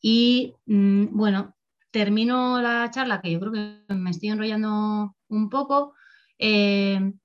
[0.00, 1.54] Y mm, bueno,
[1.90, 5.94] termino la charla, que yo creo que me estoy enrollando un poco,
[6.38, 7.18] em,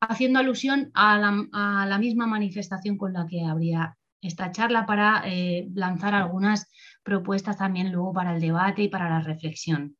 [0.00, 5.22] haciendo alusión a la, a la misma manifestación con la que habría esta charla para
[5.26, 6.70] eh, lanzar algunas
[7.02, 9.96] propuestas también luego para el debate y para la reflexión.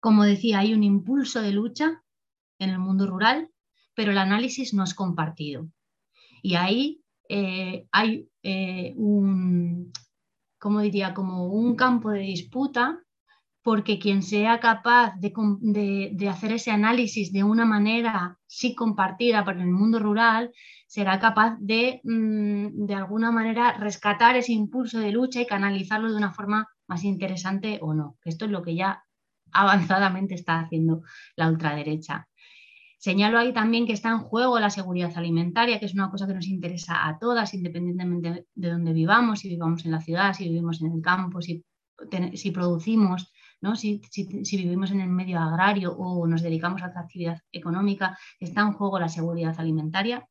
[0.00, 2.02] Como decía, hay un impulso de lucha
[2.58, 3.50] en el mundo rural,
[3.94, 5.68] pero el análisis no es compartido.
[6.42, 9.92] Y ahí eh, hay eh, un,
[10.58, 13.02] como diría, como un campo de disputa
[13.66, 19.66] porque quien sea capaz de, hacer ese análisis de una manera sí compartida por el
[19.66, 20.52] mundo rural,
[20.86, 26.16] será capaz de, mm, de alguna manera, rescatar ese impulso de lucha y canalizarlo de
[26.16, 28.16] una forma más interesante o no.
[28.24, 29.02] Esto es lo que ya
[29.52, 31.02] avanzadamente está haciendo
[31.36, 32.28] la ultraderecha.
[32.98, 36.34] Señalo ahí también que está en juego la seguridad alimentaria, que es una cosa que
[36.34, 40.80] nos interesa a todas, independientemente de dónde vivamos, si vivamos en la ciudad, si vivimos
[40.80, 41.64] en el campo, si,
[42.34, 43.32] si producimos
[43.74, 48.72] si, vivimos en el medio agrario o nos dedicamos a otra actividad económica, está en
[48.72, 50.26] juego la seguridad alimentaria.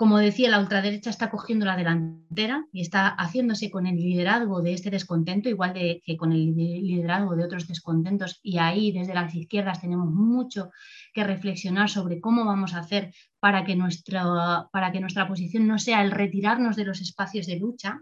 [0.00, 4.72] Como decía, la ultraderecha está cogiendo la delantera y está haciéndose con el liderazgo de
[4.72, 8.40] este descontento, igual que con el liderazgo de otros descontentos.
[8.42, 10.70] Y ahí, desde las izquierdas, tenemos mucho
[11.12, 15.78] que reflexionar sobre cómo vamos a hacer para que nuestra, para que nuestra posición no
[15.78, 18.00] sea el retirarnos de los espacios de lucha,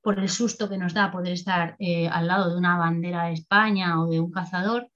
[0.00, 3.34] por el susto que nos da poder estar eh, al lado de una bandera de
[3.34, 4.90] España o de un cazador,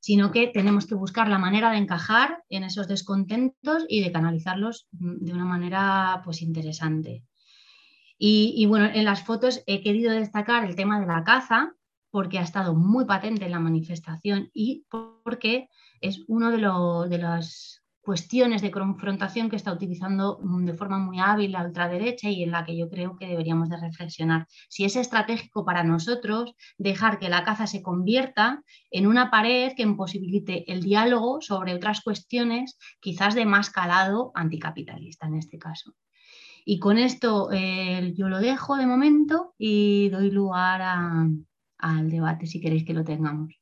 [0.00, 4.88] sino que tenemos que buscar la manera de encajar en esos descontentos y de canalizarlos
[4.90, 7.22] de una manera pues interesante.
[8.22, 11.74] Y, bueno, en las fotos he querido destacar el tema de la caza
[12.10, 15.68] porque ha estado muy patente en la manifestación y porque
[16.02, 16.58] es uno de,
[17.08, 17.79] de los
[18.10, 22.50] cuestiones de confrontación que está utilizando mm, de forma muy hábil la ultraderecha y en
[22.50, 24.48] la que yo creo que deberíamos de reflexionar.
[24.68, 29.84] Si es estratégico para nosotros dejar que la caza se convierta en una pared que
[29.84, 35.94] imposibilite el diálogo sobre otras cuestiones quizás de más calado anticapitalista en este caso.
[36.64, 42.60] Y con esto eh, yo lo dejo de momento y doy lugar al debate si
[42.60, 43.59] queréis que lo tengamos.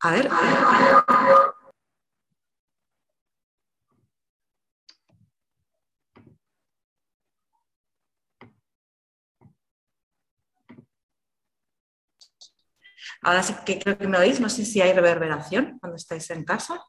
[0.00, 0.28] A ver.
[13.22, 16.44] Ahora sí que creo que me oís, no sé si hay reverberación cuando estáis en
[16.44, 16.82] casa.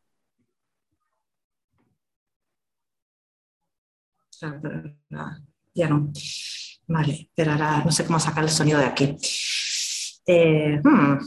[5.74, 6.12] Ya no.
[6.88, 9.18] Vale, pero ahora no sé cómo sacar el sonido de aquí.
[10.26, 11.18] Eh, hmm,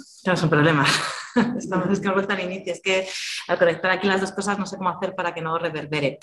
[0.43, 0.87] un problema.
[1.59, 2.73] Estamos es que vuelta al inicio.
[2.73, 3.07] Es que
[3.49, 6.19] al conectar aquí las dos cosas no sé cómo hacer para que no reverbere.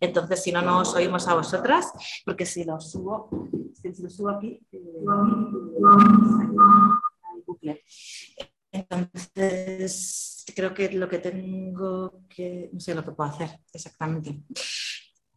[0.00, 1.92] Entonces, si no, no os oímos a vosotras,
[2.24, 3.28] porque si lo subo,
[3.74, 4.60] si lo subo aquí,
[7.62, 7.82] eh,
[8.72, 14.42] Entonces, creo que lo que tengo que, no sé lo que puedo hacer exactamente.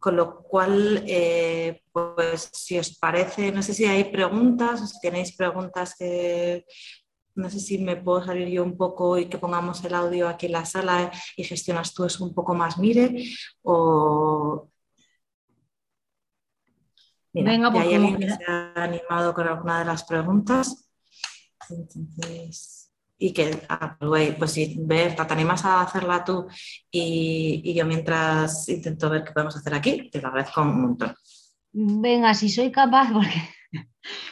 [0.04, 5.00] Con lo cual, eh, pues si os parece, no sé si hay preguntas o si
[5.00, 6.66] tenéis preguntas que
[7.36, 10.48] no sé si me puedo salir yo un poco y que pongamos el audio aquí
[10.48, 13.24] en la sala y gestionas tú eso un poco más, mire,
[13.62, 14.70] o...
[17.32, 20.92] Venga, hay alguien que se ha animado con alguna de las preguntas.
[21.70, 22.83] Entonces
[23.18, 26.48] y que, ah, pues si Berta, te animas a hacerla tú
[26.92, 31.16] y, yo mientras intento ver qué podemos hacer aquí, te lo agradezco un montón.
[31.72, 33.42] Venga, si soy capaz, porque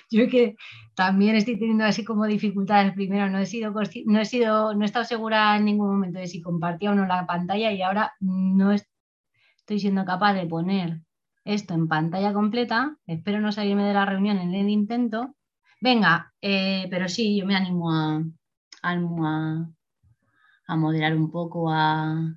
[0.09, 0.55] yo que
[0.95, 2.93] también estoy teniendo así como dificultades.
[2.93, 3.73] Primero, no he sido,
[4.05, 7.05] no he sido, no he estado segura en ningún momento de si compartía o no
[7.05, 11.01] la pantalla y ahora no estoy siendo capaz de poner
[11.45, 12.97] esto en pantalla completa.
[13.07, 15.35] Espero no salirme de la reunión en el intento.
[15.79, 18.21] Venga, eh, pero sí, yo me animo a,
[19.25, 19.67] a,
[20.67, 22.35] a moderar un poco, a...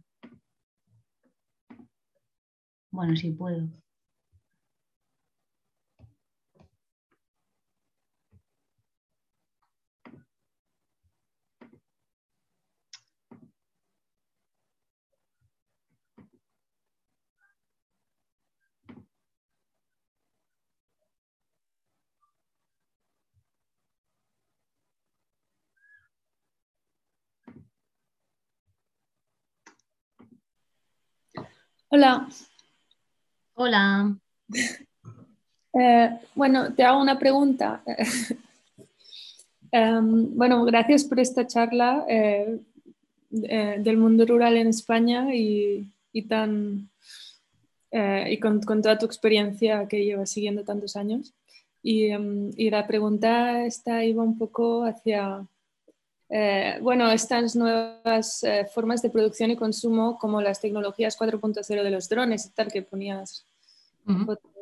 [2.90, 3.68] Bueno, si puedo.
[31.88, 32.28] Hola.
[33.54, 34.16] Hola.
[35.76, 37.82] Eh, bueno, te hago una pregunta.
[39.76, 42.60] Em, bueno, gracias por esta charla eh,
[43.32, 45.90] eh, del mundo rural en España y,
[46.28, 46.88] tan,
[47.90, 51.34] y con, toda tu experiencia que llevas siguiendo tantos años.
[51.82, 55.44] Y, em, y la pregunta esta iba un poco hacia
[56.30, 61.90] eh, bueno, estas nuevas eh, formas de producción y consumo, como las tecnologías 4.0 de
[61.90, 63.46] los drones y tal, que ponías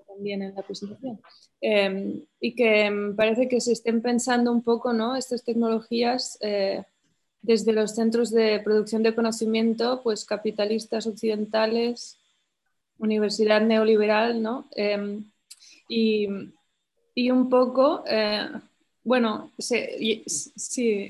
[0.06, 1.20] también en la presentación,
[1.60, 5.16] em, y que parece que se estén pensando un poco ¿no?
[5.16, 6.84] estas tecnologías eh,
[7.40, 12.18] desde los centros de producción de conocimiento, pues capitalistas occidentales,
[12.98, 14.68] universidad neoliberal, ¿no?
[14.76, 15.24] Em,
[15.88, 16.28] y,
[17.14, 18.04] y, un poco
[19.04, 19.78] bueno, sí,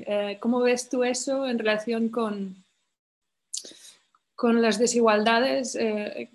[0.07, 2.57] eh, ¿cómo ves tú eso en relación con,
[4.35, 6.31] con las desigualdades eh,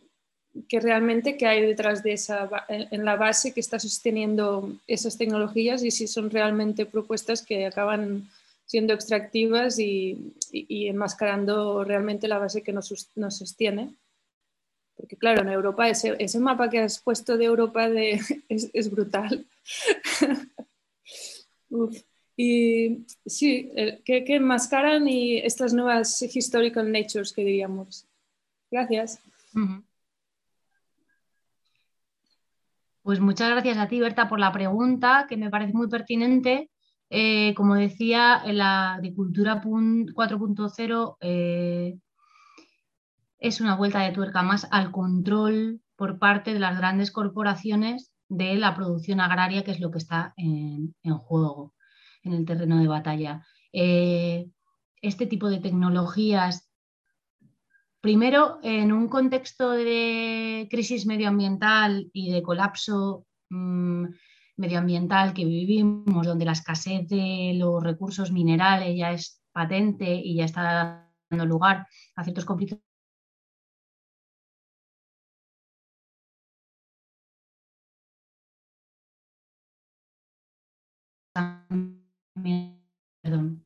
[0.67, 5.83] que realmente que hay detrás de esa, en la base que está sosteniendo esas tecnologías
[5.83, 8.27] y si son realmente propuestas que acaban
[8.67, 12.93] siendo extractivas y, enmascarando realmente la base que nos,
[13.29, 13.93] sostiene.
[14.95, 19.45] Porque claro, en Europa ese, mapa que has puesto de Europa de, es, brutal.
[22.35, 23.71] Y sí,
[24.05, 28.05] que, enmascaran y estas nuevas historical natures que diríamos.
[28.69, 29.19] Gracias.
[33.01, 36.69] Pues muchas gracias a ti, Berta, por la pregunta, que me parece muy pertinente
[37.09, 41.97] eh, como decía, la agricultura 4.0 eh,
[43.39, 48.55] es una vuelta de tuerca más al control por parte de las grandes corporaciones de
[48.55, 51.73] la producción agraria, que es lo que está en, juego
[52.23, 53.45] en el terreno de batalla.
[53.71, 54.49] Eh,
[55.01, 56.69] este tipo de tecnologías,
[58.01, 64.05] primero, en un contexto de crisis medioambiental y de colapso mm,
[64.57, 70.45] medioambiental que vivimos, donde la escasez de los recursos minerales ya es patente y ya
[70.45, 72.86] está dando lugar a ciertos conflictos
[83.21, 83.65] Perdón.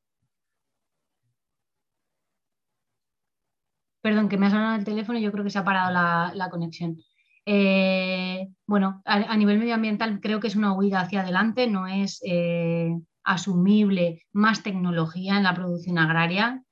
[4.01, 6.49] Perdón, que me ha sonado el teléfono y yo creo que se ha parado la
[6.49, 6.97] conexión.
[7.45, 12.91] Eh, bueno, a, nivel medioambiental creo que es una huida hacia adelante, no es eh,
[13.24, 16.63] asumible más tecnología en la producción agraria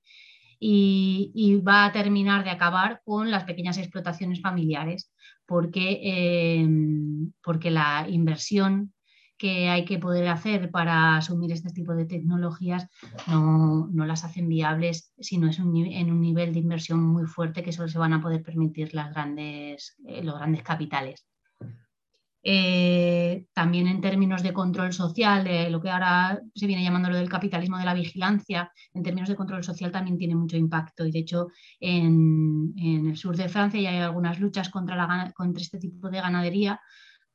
[0.60, 5.12] y, va a terminar de acabar con las pequeñas explotaciones familiares,
[5.46, 6.68] porque, eh,
[7.44, 8.94] porque la inversión
[9.40, 12.88] que hay que poder hacer para asumir este tipo de tecnologías
[13.28, 17.88] no, las hacen viables, sino es en un nivel de inversión muy fuerte que solo
[17.88, 21.26] se van a poder permitir las grandes, eh, los grandes capitales.
[22.44, 27.18] Eh, también en términos de control social, de lo que ahora se viene llamando lo
[27.18, 31.06] del capitalismo de la vigilancia, en términos de control social también tiene mucho impacto.
[31.06, 31.48] Y de hecho,
[31.80, 36.20] en, el sur de Francia ya hay algunas luchas contra, la, contra este tipo de
[36.20, 36.82] ganadería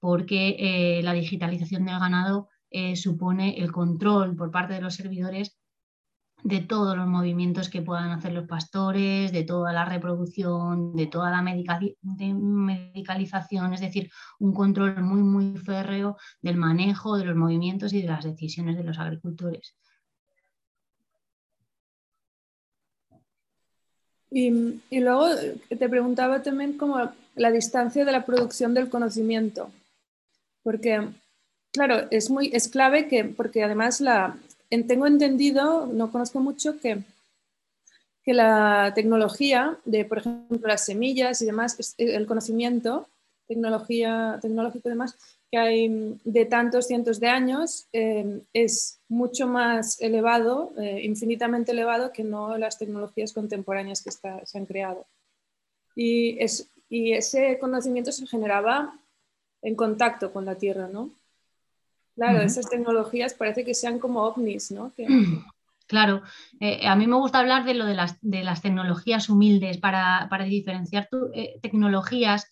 [0.05, 5.57] porque eh, la digitalización del ganado eh, supone el control por parte de los servidores
[6.43, 11.31] de todos los movimientos que puedan hacer los pastores, de toda la reproducción, de toda
[11.31, 18.03] la medicalización, es decir, un control muy, muy férreo del manejo de los movimientos y
[18.03, 19.75] de las decisiones de los agricultores.
[24.31, 24.51] Y,
[25.01, 25.29] luego
[25.67, 29.71] te preguntaba también como la distancia de la producción del conocimiento.
[30.65, 31.09] Porque,
[31.73, 34.37] claro, es, muy, es clave que, porque además la,
[34.69, 37.05] tengo entendido, no conozco mucho, que,
[38.25, 43.07] que la tecnología de, por ejemplo, las semillas y demás, el conocimiento
[43.47, 45.17] tecnología, tecnológico y demás,
[45.51, 52.13] que hay de tantos cientos de años, eh, es mucho más elevado, eh, infinitamente elevado,
[52.13, 55.07] que no las tecnologías contemporáneas que se han creado.
[55.95, 58.99] Y, es, y ese conocimiento se generaba
[59.65, 61.11] en contacto con la Tierra, ¿no?
[62.15, 64.93] Claro, esas tecnologías parece que sean como ovnis, ¿no?
[65.87, 66.23] Claro,
[66.61, 70.27] eh, a mí me gusta hablar de lo de las, de las tecnologías humildes para,
[70.49, 72.51] diferenciar eh, tecnologías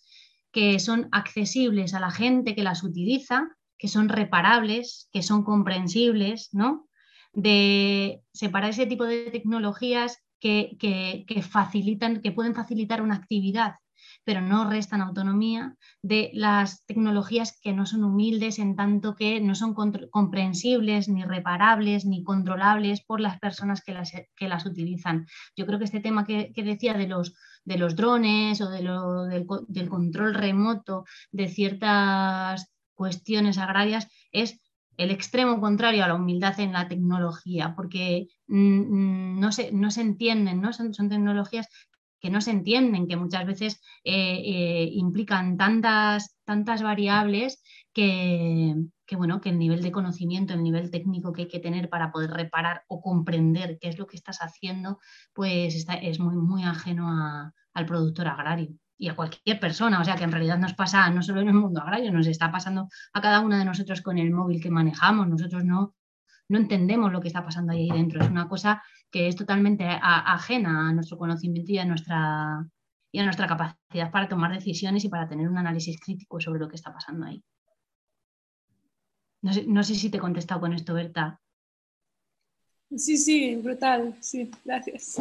[0.51, 3.49] que son accesibles a la gente que las utiliza,
[3.79, 6.87] que son reparables, que son comprensibles, ¿no?
[7.33, 13.77] De separar ese tipo de tecnologías que, que facilitan, que pueden facilitar una actividad
[14.23, 19.55] pero no restan autonomía de las tecnologías que no son humildes en tanto que no
[19.55, 25.27] son comprensibles, ni reparables, ni controlables por las personas que las, que las utilizan.
[25.55, 27.33] Yo creo que este tema que, decía de los,
[27.65, 34.59] de los drones o de lo, del, del control remoto de ciertas cuestiones agrarias es
[34.97, 39.91] el extremo contrario a la humildad en la tecnología, porque mm, mm, no se, no
[39.91, 40.73] se entienden, ¿no?
[40.73, 41.67] Son, son, tecnologías
[42.23, 47.61] que no se entienden, que muchas veces eh, eh, implican tantas, tantas variables
[47.93, 48.75] que,
[49.17, 52.31] bueno, que el nivel de conocimiento, el nivel técnico que hay que tener para poder
[52.31, 54.99] reparar o comprender qué es lo que estás haciendo,
[55.33, 57.09] pues es muy, muy ajeno
[57.73, 59.99] al productor agrario y a cualquier persona.
[59.99, 62.53] O sea que en realidad nos pasa no solo en el mundo agrario, nos está
[62.53, 65.27] pasando a cada uno de nosotros con el móvil que manejamos.
[65.27, 65.93] Nosotros no,
[66.49, 68.21] no entendemos lo que está pasando ahí dentro.
[68.21, 72.65] Es una cosa que es totalmente ajena a nuestro conocimiento y a nuestra,
[73.11, 76.67] y a nuestra capacidad para tomar decisiones y para tener un análisis crítico sobre lo
[76.67, 77.43] que está pasando ahí.
[79.41, 81.39] No sé, no sé si te he contestado con esto, Berta.
[82.95, 84.15] Sí, sí, brutal.
[84.19, 85.19] Sí, gracias.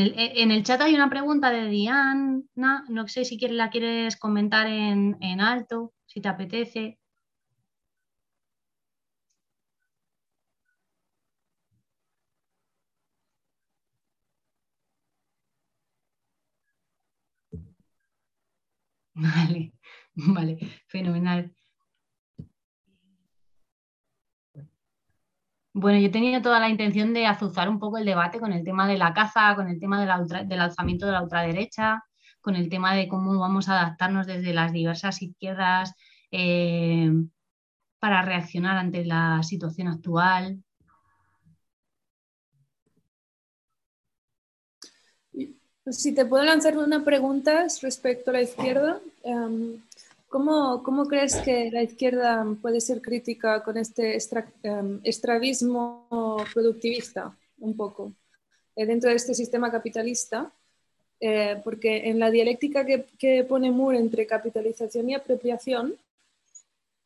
[0.00, 4.66] Eh, en el, chat hay una pregunta de Diana, no sé si la quieres comentar
[4.66, 6.98] en, en alto, si te apetece.
[19.14, 19.72] Vale,
[20.14, 21.52] vale, fenomenal.
[25.74, 28.86] Bueno, yo tenía toda la intención de azuzar un poco el debate con el tema
[28.86, 32.04] de la caza, con el tema del alzamiento de la ultraderecha,
[32.42, 35.94] con el tema de cómo vamos a adaptarnos desde las diversas izquierdas
[36.30, 37.10] eh,
[37.98, 40.62] para reaccionar ante la situación actual.
[45.90, 49.80] Si te puedo lanzar una pregunta respecto a la izquierda, em,
[50.32, 54.16] ¿Cómo, ¿Cómo, crees que la izquierda puede ser crítica con este
[54.62, 56.06] em, extravismo
[56.54, 58.14] productivista, un poco,
[58.74, 60.50] eh, dentro de este sistema capitalista?
[61.20, 65.96] Eh, porque en la dialéctica que, pone Moore entre capitalización y apropiación,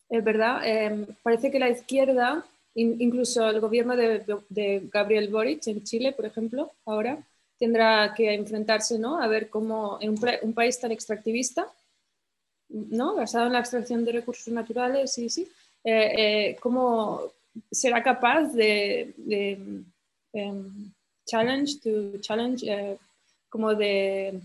[0.08, 2.44] es verdad, em, parece que la izquierda,
[2.76, 7.18] incluso el gobierno de, Gabriel Boric en Chile, por ejemplo, ahora,
[7.58, 9.20] tendrá que enfrentarse ¿no?
[9.20, 11.66] a ver cómo en un país tan extractivista,
[12.68, 13.14] ¿no?
[13.14, 15.48] basado en la extracción de recursos naturales, sí, sí,
[15.84, 17.32] eh, eh, cómo
[17.70, 19.14] será capaz de,
[20.32, 20.92] em,
[21.24, 22.98] challenge to challenge, eh,
[23.48, 24.40] como de,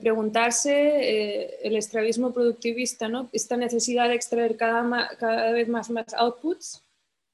[0.00, 3.28] preguntarse el extravismo productivista, ¿no?
[3.32, 6.80] esta necesidad de extraer cada, cada vez más, más outputs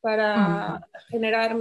[0.00, 1.54] para generar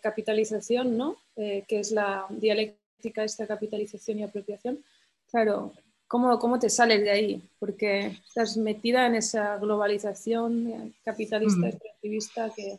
[0.00, 1.18] capitalización, ¿no?
[1.36, 4.82] que es la dialéctica de esta capitalización y apropiación.
[5.30, 5.74] Claro,
[6.14, 7.42] ¿Cómo, te sales de ahí?
[7.58, 11.64] Porque estás metida en esa globalización capitalista, mm.
[11.64, 12.78] extractivista que...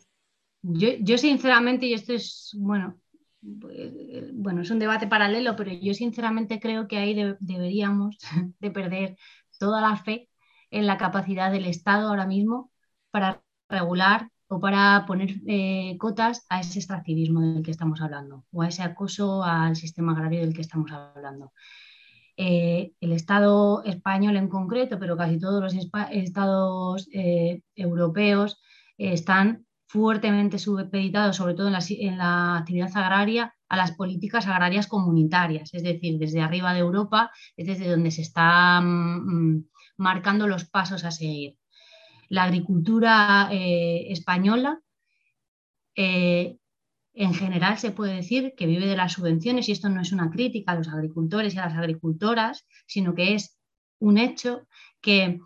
[0.62, 2.98] Yo, sinceramente, y esto es, bueno,
[3.42, 8.16] bueno, es un debate paralelo, pero yo sinceramente creo que ahí deberíamos
[8.58, 9.18] de perder
[9.58, 10.30] toda la fe
[10.70, 12.72] en la capacidad del Estado ahora mismo
[13.10, 18.62] para regular o para poner eh, cotas a ese extractivismo del que estamos hablando o
[18.62, 21.52] a ese acoso al sistema agrario del que estamos hablando.
[22.38, 25.74] Eh, el Estado español en concreto, pero casi todos los
[26.10, 28.60] estados eh, europeos
[28.98, 35.72] eh, están fuertemente supeditados, sobre todo en la, actividad agraria, a las políticas agrarias comunitarias,
[35.72, 41.04] es decir, desde arriba de Europa es desde donde se están mm, marcando los pasos
[41.04, 41.56] a seguir.
[42.28, 44.80] La agricultura española
[47.16, 50.30] en general se puede decir que vive de las subvenciones y esto no es una
[50.30, 53.58] crítica a los agricultores y a las agricultoras, sino que es
[53.98, 54.68] un hecho
[55.00, 55.40] que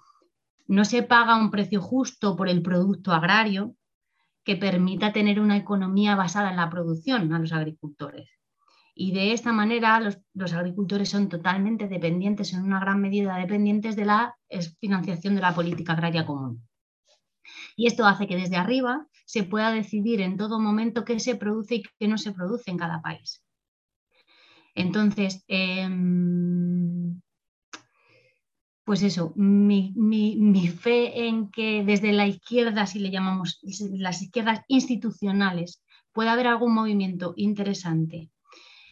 [0.66, 3.76] no se paga un precio justo por el producto agrario
[4.44, 8.28] que permita tener una economía basada en la producción a los agricultores.
[8.92, 13.94] Y de esta manera los, los, agricultores son totalmente dependientes, en una gran medida dependientes
[13.94, 14.36] de la
[14.80, 16.68] financiación de la política agraria común.
[17.76, 21.76] Y esto hace que desde arriba se pueda decidir en todo momento qué se produce
[21.76, 23.44] y qué no se produce en cada país.
[24.74, 27.20] Entonces, em,
[28.82, 29.92] pues eso, mi,
[30.82, 33.60] fe en que desde la izquierda, si le llamamos
[33.92, 38.32] las izquierdas institucionales, pueda haber algún movimiento interesante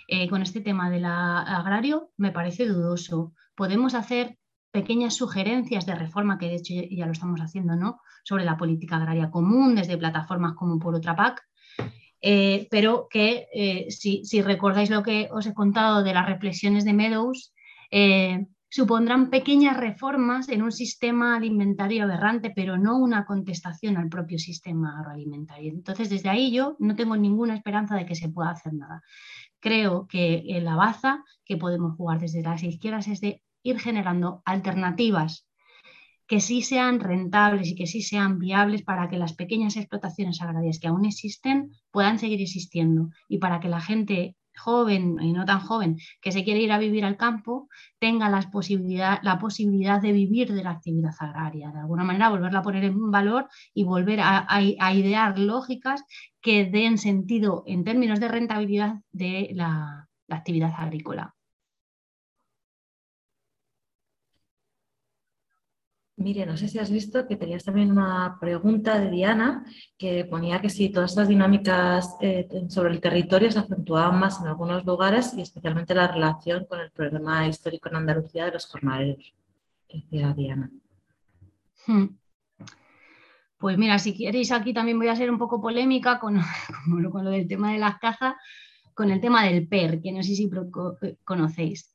[0.06, 3.32] eh, con este tema del agrario, me parece dudoso.
[3.56, 4.38] Podemos hacer
[4.78, 8.00] pequeñas sugerencias de reforma, que de hecho ya lo estamos haciendo, ¿no?
[8.22, 11.42] Sobre la política agraria común, desde plataformas como por otra PAC,
[12.20, 16.92] eh, pero que eh, si, recordáis lo que os he contado de las reflexiones de
[16.92, 17.52] Meadows,
[17.90, 24.38] eh, supondrán pequeñas reformas en un sistema alimentario aberrante, pero no una contestación al propio
[24.38, 25.72] sistema agroalimentario.
[25.72, 29.02] Entonces, desde ahí yo no tengo ninguna esperanza de que se pueda hacer nada.
[29.58, 35.48] Creo que la baza que podemos jugar desde las izquierdas es de ir generando alternativas
[36.28, 40.78] que sí sean rentables y que sí sean viables para que las pequeñas explotaciones agrarias
[40.78, 45.60] que aún existen puedan seguir existiendo y para que la gente joven y no tan
[45.60, 50.12] joven que se quiere ir a vivir al campo tenga la posibilidad, la posibilidad de
[50.12, 54.20] vivir de la actividad agraria, de alguna manera volverla a poner en valor y volver
[54.20, 54.46] a,
[54.92, 56.04] idear lógicas
[56.42, 61.37] que den sentido en términos de rentabilidad de la actividad agrícola.
[66.18, 69.64] Mire, no sé si has visto que tenías también una pregunta de Diana
[69.96, 74.48] que ponía que si todas estas dinámicas eh, sobre el territorio se acentuaban más en
[74.48, 79.32] algunos lugares y especialmente la relación con el problema histórico en Andalucía de los jornaleros.
[79.88, 80.68] Decía Diana.
[81.86, 82.06] Hmm.
[83.56, 86.40] Pues mira, si queréis aquí también voy a ser un poco polémica con,
[87.12, 88.34] con lo del tema de las cazas,
[88.92, 90.50] con el tema del PER, que no sé si
[91.22, 91.92] conocéis.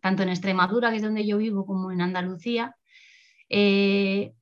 [0.00, 2.74] tanto en Extremadura, que es donde yo vivo, como en Andalucía,
[3.48, 4.34] eh,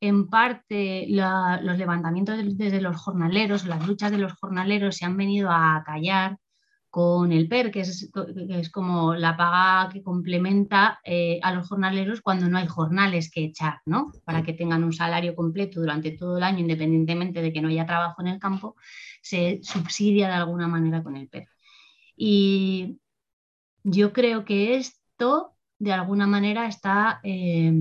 [0.00, 5.50] en parte los levantamientos desde los jornaleros, las luchas de los jornaleros se han venido
[5.50, 6.38] a callar
[6.90, 8.10] con el PER, que es,
[8.72, 13.80] como la paga que complementa eh, a los jornaleros cuando no hay jornales que echar,
[13.86, 14.10] ¿no?
[14.24, 17.86] Para que tengan un salario completo durante todo el año, independientemente de que no haya
[17.86, 18.74] trabajo en el campo,
[19.22, 21.46] se subsidia de alguna manera con el PER.
[22.16, 22.98] Y
[23.84, 27.72] yo creo que esto, de alguna manera, está eh,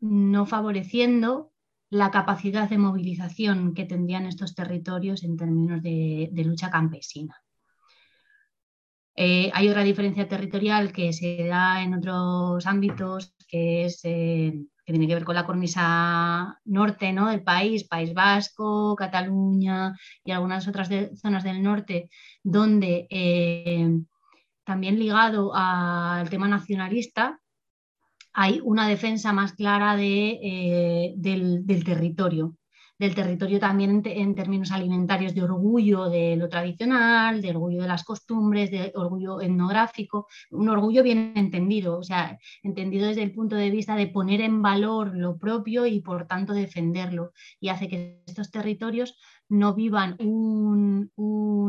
[0.00, 1.52] no favoreciendo
[1.90, 7.36] la capacidad de movilización que tendrían estos territorios en términos de, lucha campesina.
[9.16, 14.54] Eh, hay otra diferencia territorial que se da en otros ámbitos, que, es, eh,
[14.86, 17.28] que tiene que ver con la cornisa norte ¿no?
[17.28, 19.94] del país, País Vasco, Cataluña
[20.24, 20.88] y algunas otras
[21.20, 22.08] zonas del norte,
[22.42, 23.98] donde eh,
[24.64, 27.40] también ligado al tema nacionalista,
[28.32, 32.56] hay una defensa más clara eh, del, territorio,
[32.98, 38.04] del territorio también en, términos alimentarios, de orgullo de lo tradicional, de orgullo de las
[38.04, 43.70] costumbres, de orgullo etnográfico, un orgullo bien entendido, o sea, entendido desde el punto de
[43.70, 47.32] vista de poner en valor lo propio y por tanto defenderlo.
[47.58, 49.18] Y hace que estos territorios
[49.50, 51.10] no vivan un,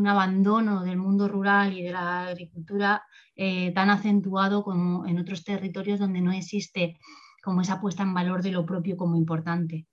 [0.07, 3.03] abandono del mundo rural y de la agricultura
[3.35, 6.97] eh, tan acentuado como en otros territorios donde no existe
[7.43, 9.87] como esa puesta en valor de lo propio como importante.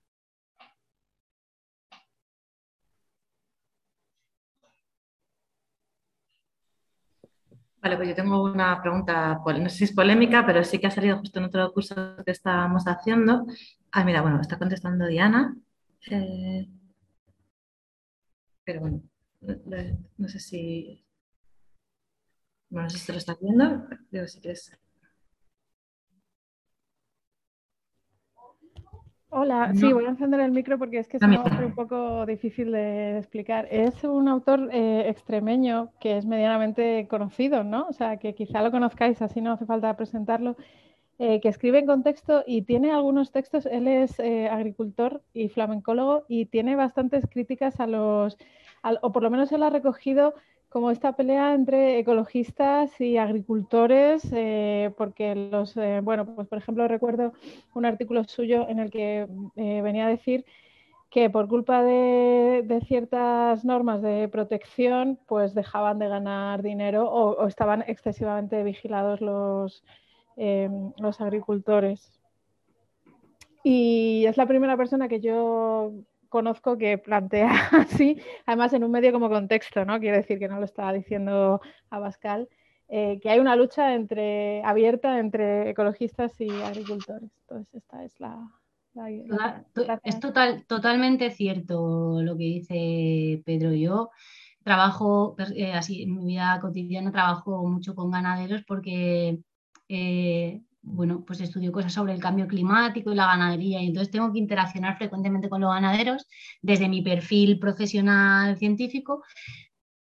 [7.81, 10.91] Vale, pues yo tengo una pregunta, no sé si es polémica, pero sí que ha
[10.91, 13.45] salido justo en otro curso que estábamos haciendo.
[13.91, 15.55] Ah, mira, bueno, está contestando Diana.
[16.09, 16.67] Eh,
[18.69, 19.01] pero bueno,
[20.17, 21.03] no, sé si.
[22.69, 23.87] no sé si lo estás viendo.
[24.11, 24.79] Digo, si quieres.
[29.31, 33.17] Hola, sí, voy a encender el micro porque es que es un poco difícil de
[33.17, 33.67] explicar.
[33.71, 37.87] Es un autor eh, extremeño que es medianamente conocido, ¿no?
[37.87, 40.57] O sea, que quizá lo conozcáis, así no hace falta presentarlo,
[41.17, 46.23] eh, que escribe en contexto y tiene algunos textos, él es eh, agricultor y flamencólogo
[46.27, 48.37] y tiene bastantes críticas a los
[49.01, 50.33] o por lo menos él ha recogido
[50.69, 56.87] como esta pelea entre ecologistas y agricultores, eh, porque los, eh, bueno, pues por ejemplo
[56.87, 57.33] recuerdo
[57.73, 60.45] un artículo suyo en el que eh, venía a decir
[61.09, 67.83] que por culpa de, ciertas normas de protección, pues dejaban de ganar dinero o, estaban
[67.87, 69.83] excesivamente vigilados los,
[70.37, 72.11] los agricultores.
[73.63, 75.93] Y es la primera persona que yo
[76.29, 79.99] conozco que plantea así, además en un medio como contexto, ¿no?
[79.99, 82.47] Quiero decir que no lo estaba diciendo Abascal,
[82.87, 87.29] eh, que hay una lucha entre, abierta entre ecologistas y agricultores.
[87.41, 88.49] Entonces, esta es la...
[90.03, 93.73] es total, totalmente cierto lo que dice Pedro.
[93.73, 94.09] Yo
[94.63, 99.39] trabajo, eh, así en mi vida cotidiana, trabajo mucho con ganaderos porque
[99.87, 103.81] eh, bueno, pues estudio cosas sobre el cambio climático y la ganadería.
[103.81, 106.27] Y entonces tengo que interaccionar frecuentemente con los ganaderos
[106.61, 109.23] desde mi perfil profesional científico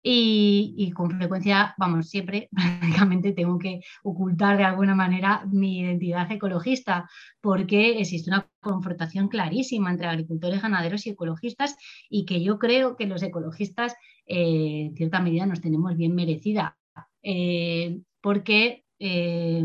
[0.05, 7.09] y, con frecuencia, vamos, siempre prácticamente tengo que ocultar de alguna manera mi identidad ecologista
[7.41, 11.77] porque existe una confrontación clarísima entre agricultores, ganaderos y ecologistas
[12.11, 13.95] y que yo creo que los ecologistas
[14.27, 16.77] eh, en cierta medida nos tenemos bien merecida
[17.23, 18.85] eh, porque...
[18.99, 19.65] Eh,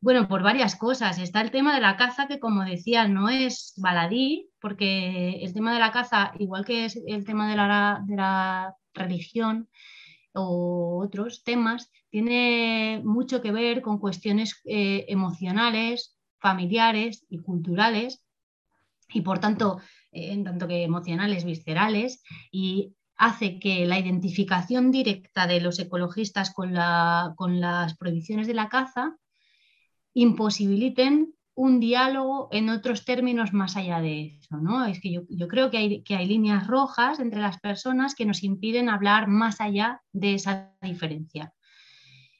[0.00, 1.18] bueno, por varias cosas.
[1.18, 5.72] Está el tema de la caza, que como decía, no es baladí, porque el tema
[5.72, 9.68] de la caza, igual que es el tema de la, religión
[10.34, 18.24] o otros temas, tiene mucho que ver con cuestiones eh, emocionales, familiares y culturales,
[19.08, 19.80] y por tanto,
[20.12, 26.52] eh, en tanto que emocionales, viscerales, y hace que la identificación directa de los ecologistas
[26.52, 26.74] con,
[27.36, 29.16] con las prohibiciones de la caza
[30.18, 34.56] imposibiliten un diálogo en otros términos más allá de eso.
[34.56, 34.84] ¿no?
[34.84, 39.28] Es que yo, creo que hay, líneas rojas entre las personas que nos impiden hablar
[39.28, 41.52] más allá de esa diferencia.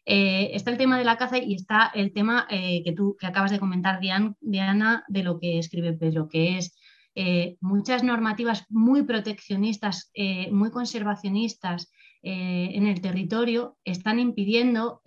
[0.04, 3.26] Eh, está el tema de la caza y está el tema eh, que tú que
[3.26, 6.76] acabas de comentar, Diana, de lo que escribe Pedro, que es
[7.14, 10.10] eh, muchas normativas muy proteccionistas,
[10.50, 15.00] muy conservacionistas en el territorio están impidiendo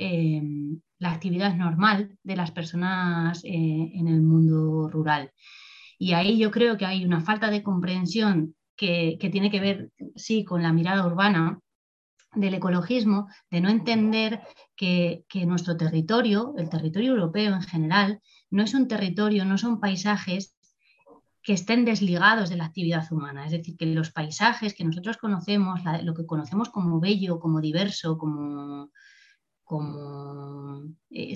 [1.02, 5.32] la actividad normal de las personas eh, en el mundo rural.
[5.98, 10.46] Y ahí yo creo que hay una falta de comprensión que, tiene que ver, sí,
[10.46, 11.60] con la mirada urbana
[12.36, 14.42] del ecologismo, de no entender
[14.76, 18.20] que, nuestro territorio, el territorio europeo en general,
[18.52, 20.56] no es un territorio, no son paisajes
[21.42, 23.46] que estén desligados de la actividad humana.
[23.46, 28.20] Es decir, que los paisajes que nosotros conocemos, lo que conocemos como bello, como diverso,
[28.20, 28.92] como,
[29.72, 31.34] como eh,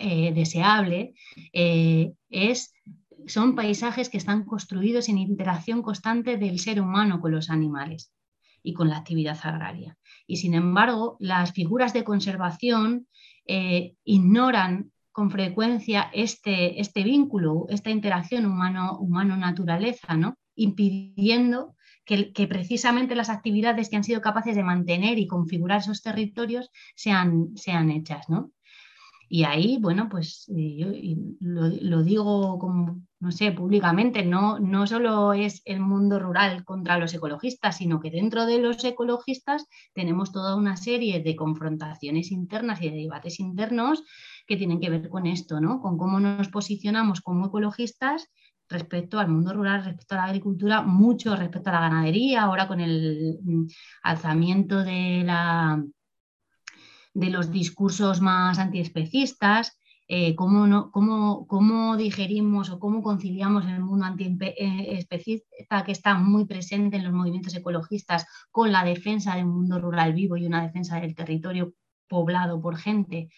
[0.00, 1.14] eh, deseable,
[1.52, 2.74] es,
[3.28, 8.12] son paisajes que están construidos en interacción constante del ser humano con los animales
[8.64, 9.96] y con la actividad agraria.
[10.26, 13.06] Y sin embargo, las figuras de conservación
[14.04, 20.36] ignoran con frecuencia este, este vínculo, esta interacción humano-naturaleza, ¿no?
[20.56, 21.76] impidiendo
[22.08, 27.54] que, precisamente las actividades que han sido capaces de mantener y configurar esos territorios sean,
[27.54, 28.30] sean hechas.
[28.30, 28.52] ¿no?
[29.28, 30.86] Y ahí, bueno, pues eh, yo
[31.40, 37.12] lo, digo como, no sé, públicamente, no, no solo es el mundo rural contra los
[37.12, 42.88] ecologistas, sino que dentro de los ecologistas tenemos toda una serie de confrontaciones internas y
[42.88, 44.02] de debates internos
[44.46, 45.82] que tienen que ver con esto, ¿no?
[45.82, 48.30] Con cómo nos posicionamos como ecologistas
[48.68, 52.80] respecto al mundo rural, respecto a la agricultura, mucho respecto a la ganadería, ahora con
[52.80, 53.66] el mm,
[54.02, 55.82] alzamiento de, la,
[57.14, 59.78] de los discursos más antiespecistas,
[60.10, 67.04] eh, cómo, cómo, digerimos o cómo conciliamos el mundo antiespecista que está muy presente en
[67.04, 71.14] los movimientos ecologistas con la defensa de un mundo rural vivo y una defensa del
[71.14, 71.74] territorio
[72.08, 73.28] poblado por gente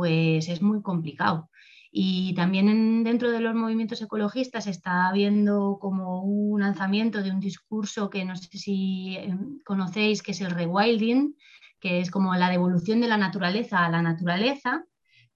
[0.00, 1.50] pues es muy complicado.
[1.92, 8.08] Y también dentro de los movimientos ecologistas está habiendo como un lanzamiento de un discurso
[8.08, 11.36] que no sé si em, conocéis, que es el rewilding,
[11.80, 14.86] que es como la devolución de la naturaleza a la naturaleza,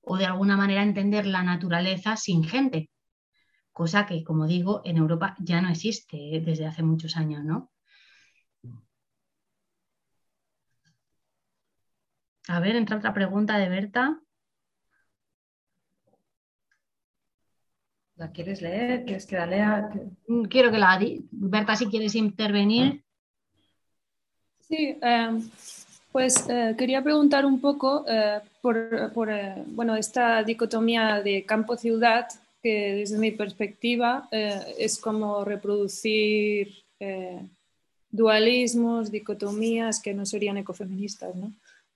[0.01, 2.91] o de alguna manera entender la naturaleza sin gente,
[3.73, 7.71] cosa que, como digo, en Europa ya no existe desde hace muchos años, ¿no?
[12.49, 14.24] A ver, entra otra pregunta de Berta.
[18.25, 19.05] ¿La quieres leer?
[19.05, 19.91] ¿Quieres que la lea?
[20.29, 20.99] Mm, quiero que la...
[21.31, 23.05] Berta, si quieres intervenir.
[24.61, 25.47] Sí, em,
[26.11, 32.27] pues eh, quería preguntar un poco eh, por, eh, bueno, esta dicotomía de campo-ciudad,
[32.63, 36.83] que desde mi perspectiva es como reproducir
[38.11, 41.53] dualismos, dicotomías que no serían ecofeministas, ¿no?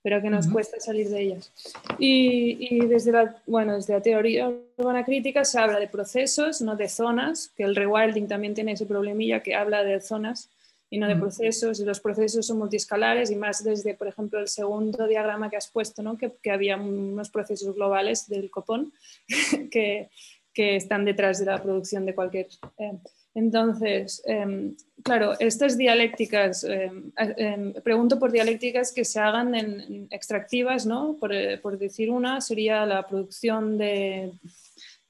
[0.09, 1.53] Pero que nos cuesta salir de ellas.
[1.99, 6.89] Y, desde, la, bueno, desde la teoría urbana crítica se habla de procesos, no de
[6.89, 10.49] zonas, que el rewilding también tiene ese problemilla que habla de zonas
[10.89, 14.49] y no de procesos, y los procesos son multiscalares y más desde, por ejemplo, el
[14.49, 16.17] segundo diagrama que has puesto, ¿no?
[16.17, 18.95] que, que había unos procesos globales del copón
[19.71, 20.09] que,
[20.55, 22.47] que, están detrás de la producción de cualquier...
[22.79, 22.97] Eh,
[23.39, 24.75] entonces, em,
[25.05, 31.17] claro, estas dialécticas, em, em, pregunto por dialécticas que se hagan en, extractivas, ¿no?
[31.31, 34.33] Eh, por, decir una, sería la producción de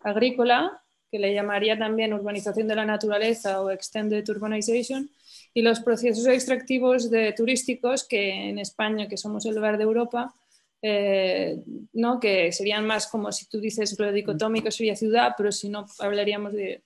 [0.00, 5.08] agrícola, que le llamaría también urbanización de la naturaleza o extended urbanization,
[5.54, 10.34] y los procesos extractivos de turísticos, que en España, que somos el lugar de Europa,
[10.80, 11.60] eh,
[11.92, 12.20] ¿no?
[12.20, 16.52] que serían más como si tú dices lo dicotómico sería ciudad, pero si no hablaríamos
[16.52, 16.84] de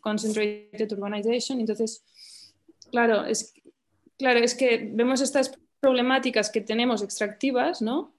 [0.00, 1.60] concentrated urbanization.
[1.60, 2.02] Entonces,
[2.90, 3.54] claro, es,
[4.16, 8.16] claro, es que vemos estas problemáticas que tenemos extractivas ¿no?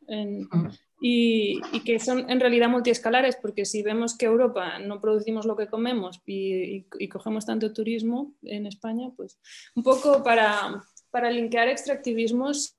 [1.01, 5.57] y, y, que son en realidad multiescalares, porque si vemos que Europa no producimos lo
[5.57, 9.39] que comemos y, y, cogemos tanto turismo en España, pues
[9.75, 12.77] un poco para, para linkear extractivismos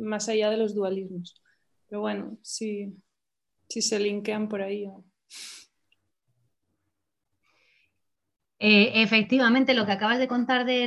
[0.00, 1.40] más allá de los dualismos.
[1.88, 2.94] Pero bueno, si,
[3.68, 4.86] se linkean por ahí.
[8.58, 10.86] Eh, efectivamente, lo que acabas de contar de,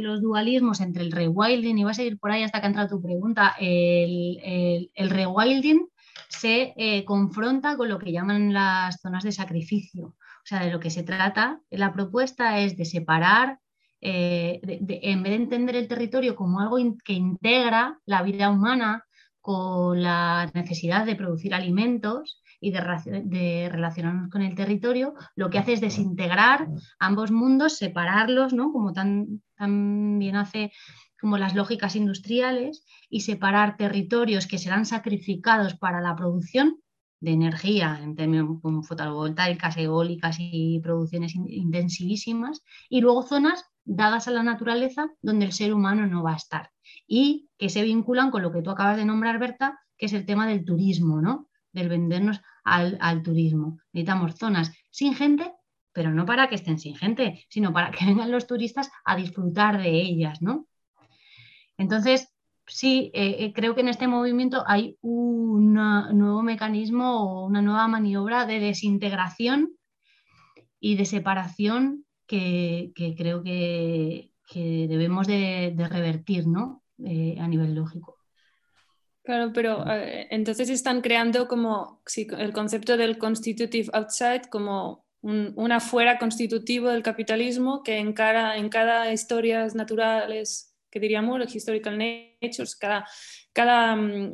[0.00, 2.88] los dualismos entre el rewilding, y vas a ir por ahí hasta que ha entrado
[2.88, 5.88] tu pregunta, el, rewilding
[6.28, 10.08] se eh, confronta con lo que llaman las zonas de sacrificio.
[10.08, 13.58] O sea, de lo que se trata, la propuesta es de separar
[14.00, 19.04] eh, en vez de entender el territorio como algo que integra la vida humana
[19.40, 25.72] con la necesidad de producir alimentos y de, relacionarnos con el territorio, lo que hace
[25.72, 26.68] es desintegrar
[26.98, 28.72] ambos mundos, separarlos, ¿no?
[28.72, 29.40] como tan,
[30.18, 30.72] bien hace
[31.20, 36.76] como las lógicas industriales, y separar territorios que serán sacrificados para la producción
[37.20, 44.30] de energía en términos como fotovoltaicas, eólicas y producciones intensivísimas, y luego zonas dadas a
[44.30, 46.70] la naturaleza donde el ser humano no va a estar
[47.06, 50.26] y que se vinculan con lo que tú acabas de nombrar, Berta, que es el
[50.26, 51.48] tema del turismo, ¿no?
[51.72, 53.78] Del vendernos al, turismo.
[53.92, 55.52] Necesitamos zonas sin gente,
[55.92, 59.78] pero no para que estén sin gente, sino para que vengan los turistas a disfrutar
[59.78, 60.66] de ellas, ¿no?
[61.78, 62.28] Entonces,
[62.66, 67.88] sí, eh, eh, creo que en este movimiento hay un nuevo mecanismo o una nueva
[67.88, 69.70] maniobra de desintegración
[70.78, 76.84] y de separación que, creo que, debemos de, revertir ¿no?
[77.04, 78.16] Eh, a nivel lógico.
[79.24, 82.02] Claro, pero eh, entonces están creando como
[82.38, 88.56] el concepto del constitutive outside como un, un, afuera constitutivo del capitalismo que en cada,
[88.56, 93.06] en cada historias naturales que diríamos, los historical natures, cada,
[93.52, 94.32] cada mm,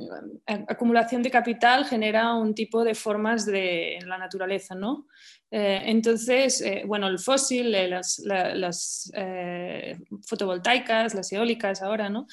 [0.69, 5.07] acumulación de capital genera un tipo de formas de la naturaleza, ¿no?
[5.51, 9.13] Eh, entonces, eh, bueno, el fósil, eh, las, las
[10.27, 12.27] fotovoltaicas, las eólicas ahora, ¿no?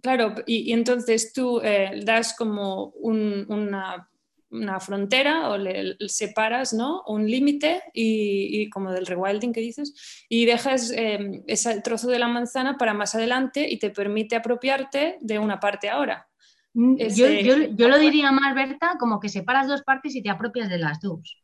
[0.00, 1.60] claro, y, entonces tú
[2.04, 4.08] das como una
[4.50, 7.02] una frontera o le, separas ¿no?
[7.06, 12.28] un límite y, como del rewilding que dices y dejas em, ese trozo de la
[12.28, 16.26] manzana para más adelante y te permite apropiarte de una parte ahora.
[16.74, 20.78] Mm, yo, lo diría más, Berta, como que separas dos partes y te apropias de
[20.78, 21.42] las dos.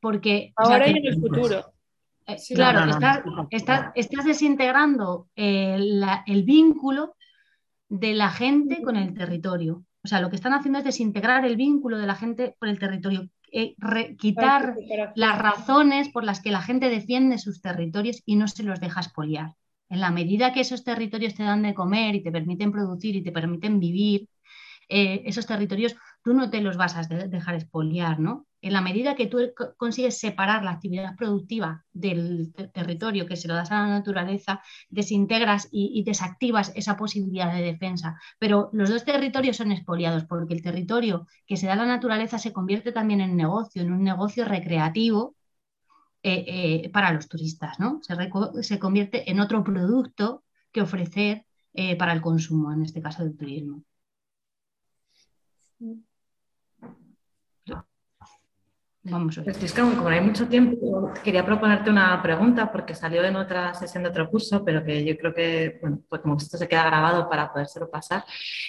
[0.00, 1.72] Porque, ahora y en el futuro.
[2.26, 3.92] Eh, claro, estás,
[4.24, 7.16] desintegrando el, el vínculo
[7.88, 9.84] de la gente con el territorio.
[10.02, 12.78] O sea, lo que están haciendo es desintegrar el vínculo de la gente por el
[12.78, 13.74] territorio, eh,
[14.16, 14.74] quitar
[15.14, 19.00] las razones por las que la gente defiende sus territorios y no se los deja
[19.00, 19.54] expoliar.
[19.88, 23.22] En la medida que esos territorios te dan de comer y te permiten producir y
[23.22, 24.28] te permiten vivir,
[24.88, 28.46] eh, esos territorios tú no te los vas a dejar expoliar, ¿no?
[28.62, 29.38] En la medida que tú
[29.78, 35.68] consigues separar la actividad productiva del territorio que se lo das a la naturaleza, desintegras
[35.70, 38.20] y, desactivas esa posibilidad de defensa.
[38.38, 42.38] Pero los dos territorios son expoliados porque el territorio que se da a la naturaleza
[42.38, 45.36] se convierte también en negocio, en un negocio recreativo
[46.22, 46.44] eh,
[46.84, 48.00] eh, para los turistas, ¿no?
[48.62, 51.46] Se, convierte en otro producto que ofrecer
[51.98, 53.84] para el consumo, en este caso del turismo.
[59.02, 59.56] Vamos a ver.
[59.64, 64.02] Es como, no hay mucho tiempo, quería proponerte una pregunta porque salió en otra sesión
[64.02, 67.26] de otro curso, pero que yo creo que, bueno, pues como esto se queda grabado
[67.26, 68.24] para podérselo pasar,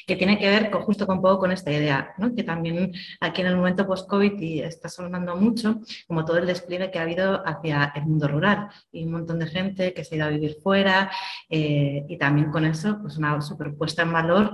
[0.07, 2.33] que tiene que ver con, justo con un poco con esta idea, ¿no?
[2.33, 6.91] que también aquí en el momento post-COVID y está sonando mucho, como todo el despliegue
[6.91, 10.17] que ha habido hacia el mundo rural y un montón de gente que se ha
[10.17, 11.11] ido a vivir fuera
[11.49, 14.53] eh, y también con eso, pues una superpuesta en valor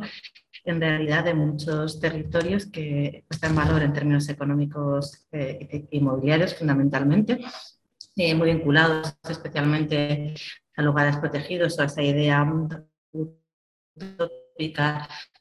[0.71, 7.39] en realidad de muchos territorios que están en valor en términos económicos eh, inmobiliarios fundamentalmente,
[8.15, 10.33] eh, muy vinculados especialmente
[10.75, 12.45] a lugares protegidos o a esa idea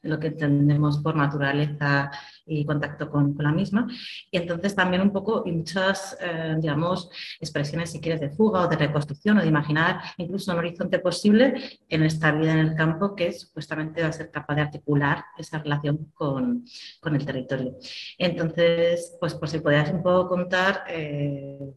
[0.01, 2.11] lo que entendemos por naturaleza
[2.47, 3.87] y contacto con, la misma.
[4.31, 8.67] Y entonces también un poco, y muchas, eh, digamos, expresiones, si quieres, de fuga o
[8.67, 13.15] de reconstrucción o de imaginar incluso un horizonte posible en esta vida en el campo
[13.15, 16.65] que supuestamente va a ser capaz de articular esa relación con,
[16.99, 17.75] con el territorio.
[18.17, 20.83] Entonces, pues por si podías un poco contar...
[20.89, 21.73] Eh,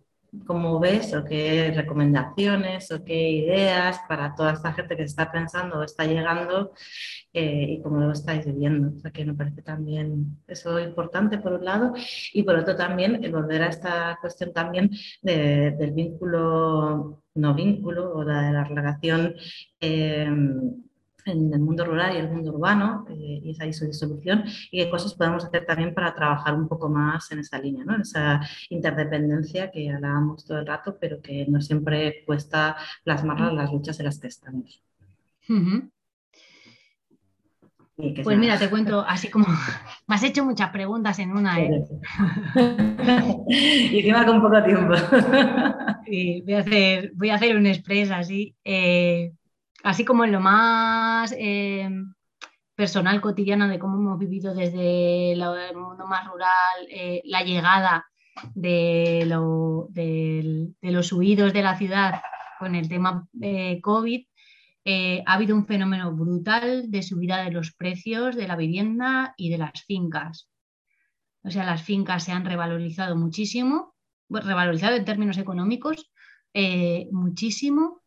[0.47, 5.79] cómo ves o qué recomendaciones o qué ideas para toda esta gente que está pensando
[5.79, 6.73] o está llegando
[7.33, 8.97] eh, y cómo lo estáis viviendo.
[8.97, 11.93] O sea, que me parece también eso importante por un lado
[12.33, 14.91] y por otro también el volver a esta cuestión también
[15.23, 19.35] del vínculo, no vínculo o de la relación.
[19.81, 20.29] Eh,
[21.27, 24.91] en el mundo rural y el mundo urbano eh, y esa su disolución y qué
[24.91, 28.01] cosas podemos hacer también para trabajar un poco más en esa línea, ¿no?
[28.01, 33.73] esa interdependencia que hablábamos todo el rato, pero que no siempre cuesta plasmarla en las
[33.73, 34.83] luchas en las que estamos.
[38.23, 39.47] Pues mira, te cuento así como
[40.07, 41.61] me has hecho muchas preguntas en una.
[41.61, 41.85] ¿eh?
[43.49, 44.95] y encima con poco tiempo.
[46.45, 48.55] voy a hacer, voy a hacer un express así.
[48.65, 49.33] Eh,
[49.83, 51.89] así como en lo más eh,
[52.75, 58.07] personal, cotidiano, de cómo hemos vivido desde el mundo más rural, eh, la llegada
[58.55, 59.27] de,
[60.83, 62.23] los huidos de la ciudad
[62.59, 64.27] con el tema eh, COVID,
[65.27, 69.59] ha habido un fenómeno brutal de subida de los precios de la vivienda y de
[69.59, 70.49] las fincas.
[71.45, 73.95] O sea, las fincas se han revalorizado muchísimo,
[74.29, 76.11] revalorizado en términos económicos,
[77.13, 78.00] muchísimo,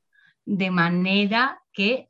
[0.45, 2.07] de manera que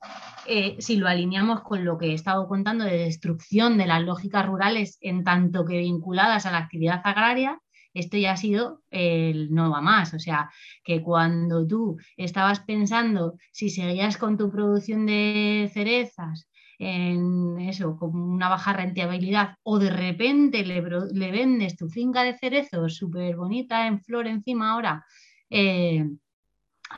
[0.48, 4.46] eh, si lo alineamos con lo que he estado contando de destrucción de las lógicas
[4.46, 7.60] rurales en tanto que vinculadas a la actividad agraria,
[7.94, 10.14] esto ya ha sido el no va más.
[10.14, 10.50] O sea,
[10.84, 18.16] que cuando tú estabas pensando si seguías con tu producción de cerezas en eso, con
[18.16, 23.88] una baja rentabilidad, o de repente le, le vendes tu finca de cerezos súper bonita
[23.88, 25.06] en flor encima ahora,
[25.50, 26.10] eh,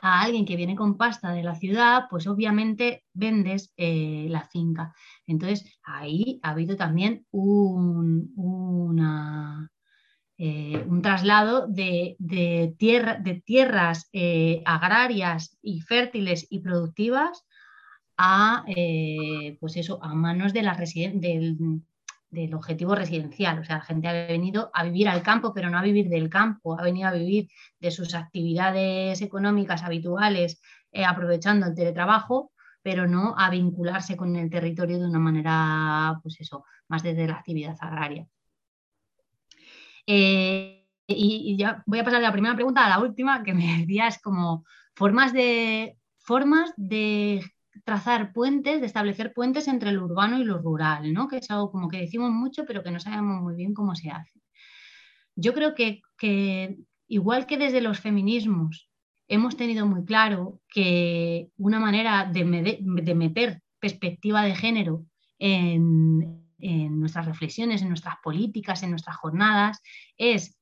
[0.02, 4.94] a alguien que viene con pasta de la ciudad, pues obviamente vendes eh, la finca.
[5.26, 8.30] Entonces, ahí ha habido también una,
[10.38, 12.16] eh, un traslado de,
[12.78, 17.44] tierra, de tierras eh, agrarias y fértiles y productivas
[18.18, 18.64] a,
[19.60, 20.74] pues eso, a manos de la
[21.20, 21.58] del,
[22.36, 23.58] del, objetivo residencial.
[23.58, 26.28] O sea, la gente ha venido a vivir al campo, pero no a vivir del
[26.28, 27.48] campo, ha venido a vivir
[27.80, 30.60] de sus actividades económicas habituales,
[31.06, 32.52] aprovechando el teletrabajo,
[32.86, 37.34] pero no a vincularse con el territorio de una manera, pues eso, más desde la
[37.34, 38.28] actividad agraria.
[40.06, 43.78] Eh, y, ya voy a pasar de la primera pregunta a la última, que me
[43.78, 44.64] decías como
[44.94, 47.44] formas de, formas de
[47.84, 51.28] trazar puentes, de establecer puentes entre lo urbano y lo rural, ¿no?
[51.28, 54.10] que es algo como que decimos mucho, pero que no sabemos muy bien cómo se
[54.10, 54.40] hace.
[55.34, 56.02] Yo creo que,
[57.08, 58.90] igual que desde los feminismos
[59.28, 65.04] hemos tenido muy claro que una manera de, meter perspectiva de género
[65.38, 69.82] en, en nuestras reflexiones, en nuestras políticas, en nuestras jornadas,
[70.16, 70.56] es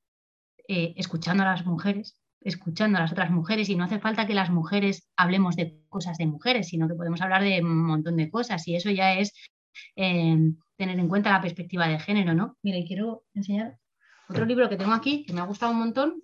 [0.67, 4.35] eh, escuchando a las mujeres, escuchando a las otras mujeres y no hace falta que
[4.35, 8.29] las mujeres hablemos de cosas de mujeres, sino que podemos hablar de un montón de
[8.29, 9.33] cosas y eso ya es
[9.95, 12.55] em, tener en cuenta la perspectiva de género, ¿no?
[12.61, 13.79] Mira, y quiero enseñar
[14.29, 16.21] otro libro que tengo aquí que me ha gustado un montón,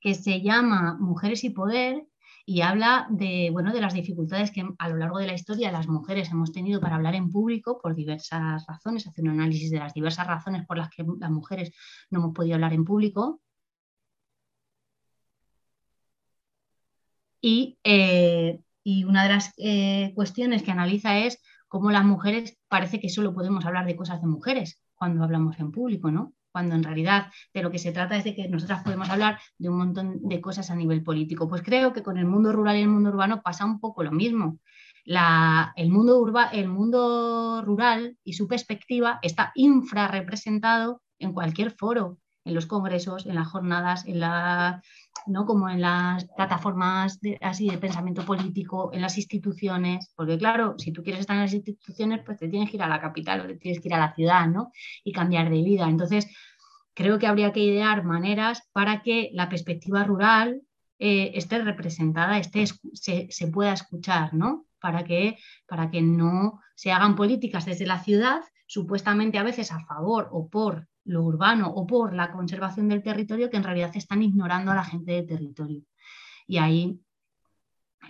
[0.00, 2.06] que se llama Mujeres y Poder
[2.44, 5.88] y habla de, bueno, de las dificultades que a lo largo de la historia las
[5.88, 9.94] mujeres hemos tenido para hablar en público por diversas razones, hace un análisis de las
[9.94, 11.72] diversas razones por las que las mujeres
[12.08, 13.40] no hemos podido hablar en público.
[17.48, 18.58] Y, eh,
[19.06, 23.64] una de las eh, cuestiones que analiza es cómo las mujeres parece que solo podemos
[23.64, 26.32] hablar de cosas de mujeres cuando hablamos en público, ¿no?
[26.50, 29.68] cuando en realidad de lo que se trata es de que nosotras podemos hablar de
[29.68, 31.48] un montón de cosas a nivel político.
[31.48, 34.10] Pues creo que con el mundo rural y el mundo urbano pasa un poco lo
[34.10, 34.58] mismo.
[35.04, 42.66] el, mundo el mundo rural y su perspectiva está infrarrepresentado en cualquier foro, en los
[42.66, 44.80] congresos, en las jornadas, en la,
[45.26, 45.46] ¿no?
[45.46, 50.92] como en las plataformas de, así de pensamiento político, en las instituciones, porque claro, si
[50.92, 53.46] tú quieres estar en las instituciones, pues te tienes que ir a la capital o
[53.46, 54.70] te tienes que ir a la ciudad, ¿no?
[55.04, 55.88] Y cambiar de vida.
[55.88, 56.26] Entonces,
[56.94, 60.62] creo que habría que idear maneras para que la perspectiva rural
[60.98, 62.64] eh, esté representada, esté,
[62.94, 64.66] se, se, pueda escuchar, ¿no?
[64.80, 65.36] Para que,
[65.66, 70.48] para que no se hagan políticas desde la ciudad, supuestamente a veces a favor o
[70.48, 74.74] por lo urbano o por la conservación del territorio que en realidad están ignorando a
[74.74, 75.82] la gente del territorio.
[76.46, 77.00] Y ahí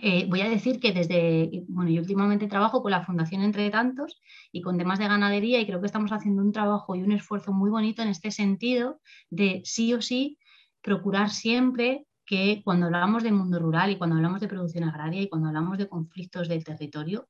[0.01, 4.21] eh, voy a decir que desde, bueno, yo últimamente trabajo con la Fundación Entre Tantos
[4.51, 7.51] y con temas de ganadería y creo que estamos haciendo un trabajo y un esfuerzo
[7.51, 10.37] muy bonito en este sentido de sí o sí
[10.81, 15.29] procurar siempre que cuando hablamos del mundo rural y cuando hablamos de producción agraria y
[15.29, 17.27] cuando hablamos de conflictos del territorio,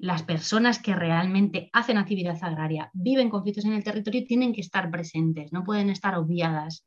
[0.00, 4.90] las personas que realmente hacen actividad agraria, viven conflictos en el territorio, tienen que estar
[4.90, 6.86] presentes, no pueden estar obviadas.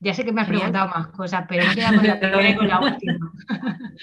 [0.00, 1.64] Ya sé que me has preguntado más cosas, pero
[2.42, 3.32] me con la última.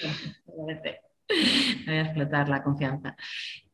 [0.46, 3.16] Voy a explotar la confianza.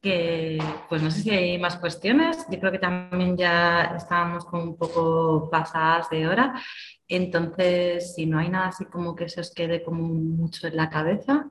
[0.01, 2.47] Que, pues no sé si hay más cuestiones.
[2.51, 6.55] Yo creo que también ya estábamos como un poco pasadas de hora.
[7.09, 10.89] Entonces, si no hay nada así como que se os quede como mucho en la
[10.91, 11.51] cabeza.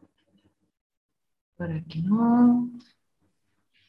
[1.58, 2.70] Por aquí no.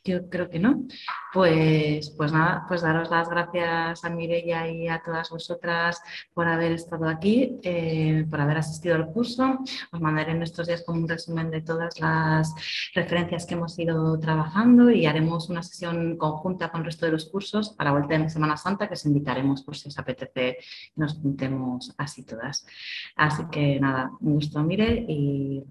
[0.08, 0.86] Yo creo que no.
[1.34, 6.00] Pues, pues nada, pues daros las gracias a Mireia y a todas vosotras
[6.32, 9.58] por haber estado aquí, eh, por haber asistido al curso.
[9.92, 12.54] Os mandaré en estos días como un resumen de todas las
[12.94, 17.26] referencias que hemos ido trabajando y haremos una sesión conjunta con el resto de los
[17.26, 20.56] cursos para vuelta en Semana Santa que os invitaremos por si os apetece que
[20.96, 22.66] nos juntemos así todas.
[23.14, 25.62] Así que nada, un gusto Mire y,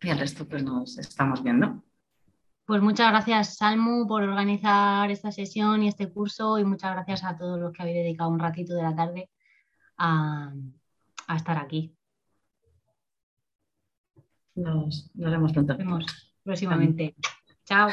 [0.00, 1.82] y el resto pues nos estamos viendo.
[2.70, 7.36] Pues muchas gracias, Salmu, por organizar esta sesión y este curso y muchas gracias a
[7.36, 9.28] todos los que habéis dedicado un ratito de la tarde
[9.98, 10.52] a,
[11.36, 11.92] estar aquí.
[14.54, 15.72] Nos, vemos pronto.
[15.72, 17.16] Nos vemos próximamente.
[17.64, 17.88] Chao.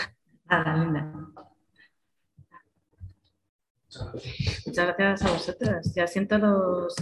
[4.68, 5.96] Muchas gracias a vosotros.
[5.96, 6.96] Ya siento los